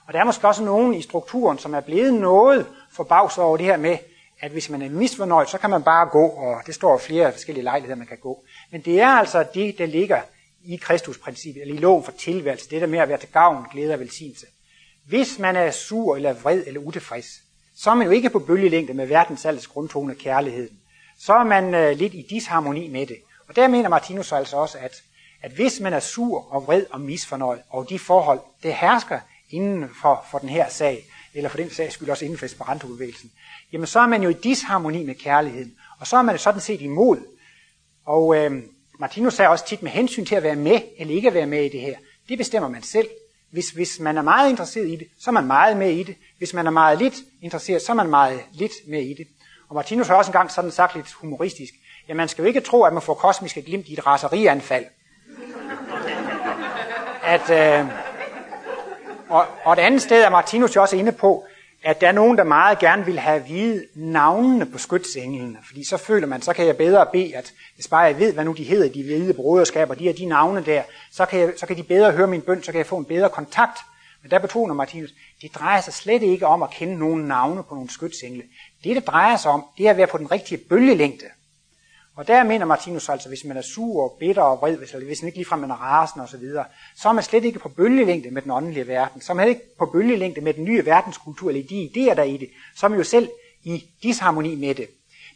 [0.07, 3.67] Og der er måske også nogen i strukturen, som er blevet noget forbavset over det
[3.67, 3.99] her med,
[4.41, 7.65] at hvis man er misfornøjet, så kan man bare gå, og det står flere forskellige
[7.65, 8.45] lejligheder, man kan gå.
[8.71, 10.21] Men det er altså det, der ligger
[10.65, 13.95] i Kristusprincippet, eller i loven for tilværelse, det der med at være til gavn, glæde
[13.95, 14.47] og velsignelse.
[15.07, 17.27] Hvis man er sur eller vred eller utilfreds,
[17.77, 20.79] så er man jo ikke på bølgelængde med verdens alles grundtone af kærligheden.
[21.19, 23.17] Så er man øh, lidt i disharmoni med det.
[23.49, 24.93] Og der mener Martinus altså også, at,
[25.43, 29.21] at hvis man er sur og vred og misfornøjet, og de forhold, det hersker
[29.51, 33.31] inden for, for den her sag, eller for den sag skyld også inden for Esperanto-bevægelsen,
[33.73, 36.81] jamen så er man jo i disharmoni med kærligheden, og så er man sådan set
[36.81, 37.19] imod.
[38.07, 38.63] Og øh,
[38.99, 41.65] Martinus sagde også tit med hensyn til at være med eller ikke at være med
[41.65, 41.97] i det her,
[42.29, 43.09] det bestemmer man selv.
[43.51, 46.17] Hvis, hvis man er meget interesseret i det, så er man meget med i det.
[46.39, 49.27] Hvis man er meget lidt interesseret, så er man meget lidt med i det.
[49.69, 51.73] Og Martinus har også engang sådan sagt lidt humoristisk,
[52.09, 54.85] ja, man skal jo ikke tro, at man får kosmiske glimt i et raserianfald.
[57.23, 58.06] At, øh,
[59.29, 61.45] og, og et andet sted er Martinus jo også inde på,
[61.85, 65.97] at der er nogen, der meget gerne vil have vide navnene på skytsenglene, fordi så
[65.97, 68.65] føler man, så kan jeg bedre bede, at hvis bare jeg ved, hvad nu de
[68.65, 71.83] hedder, de hvide broderskaber, de er de navne der, så kan, jeg, så kan de
[71.83, 73.79] bedre høre min bøn, så kan jeg få en bedre kontakt.
[74.23, 75.11] Men der betoner Martinus,
[75.43, 78.43] det drejer sig slet ikke om at kende nogle navne på nogle skytsengle.
[78.85, 81.27] Det, det drejer sig om, det er at være på den rigtige bølgelængde.
[82.17, 85.23] Og der mener Martinus altså, hvis man er sur og bitter og vred, hvis, hvis
[85.23, 86.45] man ikke ligefrem er rasende osv.,
[86.97, 89.21] så er man slet ikke på bølgelængde med den åndelige verden.
[89.21, 92.27] Så er man ikke på bølgelængde med den nye verdenskultur, eller de idéer, der er
[92.27, 92.51] i det.
[92.77, 93.29] Så er man jo selv
[93.65, 94.89] i disharmoni med det.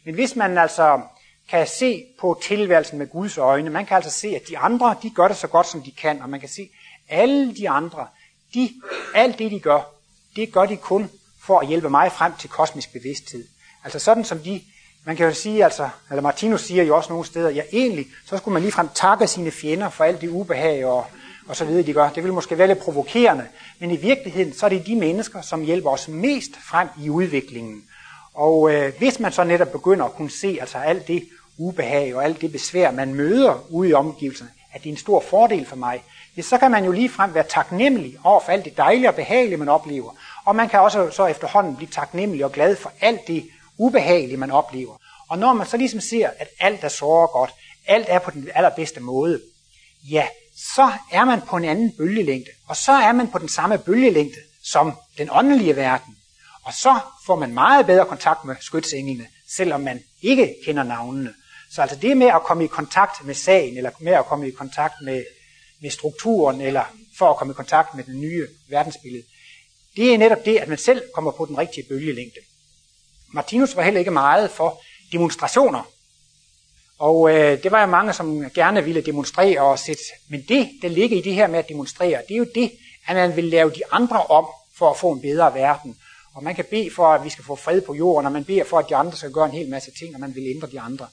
[0.05, 1.01] Men hvis man altså
[1.49, 5.09] kan se på tilværelsen med Guds øjne, man kan altså se, at de andre, de
[5.09, 6.69] gør det så godt, som de kan, og man kan se,
[7.09, 8.07] alle de andre,
[8.53, 8.69] de,
[9.15, 9.81] alt det, de gør,
[10.35, 11.09] det gør de kun
[11.41, 13.47] for at hjælpe mig frem til kosmisk bevidsthed.
[13.83, 14.61] Altså sådan som de
[15.05, 18.37] man kan jo sige, altså, eller Martinus siger jo også nogle steder, ja egentlig, så
[18.37, 21.05] skulle man ligefrem takke sine fjender for alt det ubehag og,
[21.47, 22.09] og så videre, de gør.
[22.09, 23.47] Det vil måske være lidt provokerende,
[23.79, 27.83] men i virkeligheden, så er det de mennesker, som hjælper os mest frem i udviklingen.
[28.33, 31.23] Og øh, hvis man så netop begynder at kunne se altså alt det
[31.57, 35.23] ubehag og alt det besvær, man møder ude i omgivelserne, at det er en stor
[35.29, 36.03] fordel for mig,
[36.37, 39.57] ja, så kan man jo ligefrem være taknemmelig over for alt det dejlige og behagelige,
[39.57, 40.11] man oplever.
[40.45, 43.49] Og man kan også så efterhånden blive taknemmelig og glad for alt det
[43.81, 44.95] ubehagelige, man oplever.
[45.29, 47.51] Og når man så ligesom ser, at alt er så godt,
[47.85, 49.41] alt er på den allerbedste måde,
[50.11, 50.27] ja,
[50.75, 52.51] så er man på en anden bølgelængde.
[52.67, 56.17] Og så er man på den samme bølgelængde som den åndelige verden.
[56.63, 61.33] Og så får man meget bedre kontakt med skytsenglene, selvom man ikke kender navnene.
[61.71, 64.51] Så altså det med at komme i kontakt med sagen, eller med at komme i
[64.51, 65.23] kontakt med,
[65.81, 66.83] med strukturen, eller
[67.17, 69.23] for at komme i kontakt med den nye verdensbillede,
[69.95, 72.39] det er netop det, at man selv kommer på den rigtige bølgelængde.
[73.33, 75.83] Martinus var heller ikke meget for demonstrationer.
[76.99, 80.03] Og øh, det var jo mange, som gerne ville demonstrere og sætte.
[80.27, 82.71] Men det, der ligger i det her med at demonstrere, det er jo det,
[83.07, 84.45] at man vil lave de andre om
[84.77, 85.97] for at få en bedre verden.
[86.33, 88.63] Og man kan bede for, at vi skal få fred på jorden, og man beder
[88.63, 90.79] for, at de andre skal gøre en hel masse ting, og man vil ændre de
[90.79, 91.07] andre.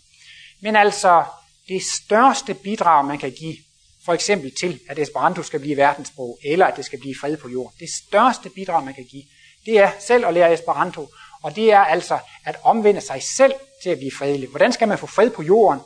[0.61, 1.25] Men altså,
[1.69, 3.57] det største bidrag, man kan give,
[4.05, 7.49] for eksempel til, at Esperanto skal blive verdenssprog, eller at det skal blive fred på
[7.49, 9.23] jorden, det største bidrag, man kan give,
[9.67, 11.09] det er selv at lære Esperanto,
[11.43, 14.49] og det er altså at omvende sig selv til at blive fredelig.
[14.49, 15.81] Hvordan skal man få fred på jorden?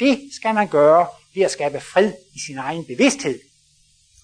[0.00, 3.40] Det skal man gøre ved at skabe fred i sin egen bevidsthed.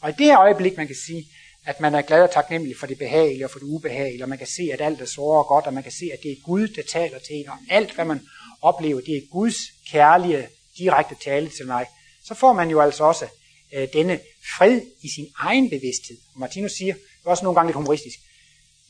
[0.00, 1.24] Og i det her øjeblik, man kan sige,
[1.66, 4.38] at man er glad og taknemmelig for det behagelige og for det ubehagelige, og man
[4.38, 6.36] kan se, at alt er såre og godt, og man kan se, at det er
[6.44, 8.20] Gud, der taler til en, og alt, hvad man
[8.62, 9.56] oplever, det er Guds
[9.90, 10.48] kærlige,
[10.78, 11.86] direkte tale til mig,
[12.24, 13.26] så får man jo altså også
[13.74, 14.20] øh, denne
[14.56, 16.16] fred i sin egen bevidsthed.
[16.36, 18.18] Martinus siger, det er også nogle gange lidt humoristisk,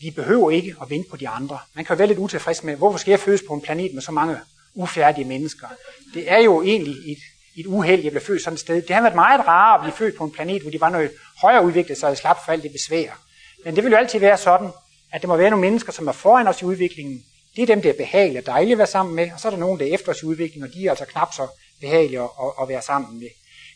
[0.02, 1.58] vi behøver ikke at vente på de andre.
[1.74, 4.12] Man kan være lidt utilfreds med, hvorfor skal jeg fødes på en planet med så
[4.12, 4.36] mange
[4.74, 5.66] ufærdige mennesker?
[6.14, 7.18] Det er jo egentlig et,
[7.56, 8.82] et uheld, jeg blev født sådan et sted.
[8.82, 11.10] Det har været meget rarere at blive født på en planet, hvor de var noget
[11.42, 13.22] højere udviklet, så jeg slap for alt det besvær.
[13.64, 14.70] Men det vil jo altid være sådan,
[15.12, 17.24] at der må være nogle mennesker, som er foran os i udviklingen.
[17.56, 19.50] Det er dem, der er behagelige og dejlige at være sammen med, og så er
[19.52, 21.46] der nogen, der er efter os i udviklingen, og de er altså knap så
[21.80, 22.28] behagelige at,
[22.62, 23.28] at være sammen med.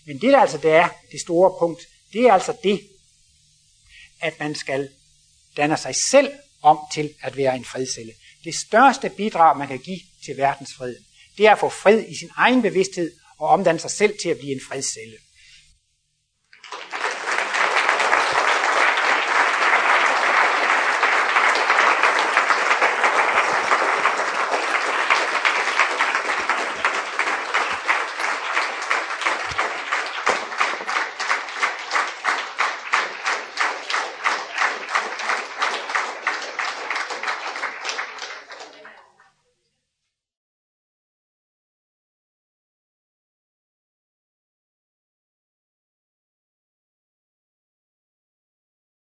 [0.07, 2.81] Men det der altså det er det store punkt, det er altså det,
[4.21, 4.89] at man skal
[5.57, 6.33] danner sig selv
[6.63, 8.13] om til at være en fredscelle.
[8.45, 11.05] Det største bidrag, man kan give til verdensfreden,
[11.39, 14.39] det er at få fred i sin egen bevidsthed og omdanne sig selv til at
[14.39, 15.17] blive en fredscelle.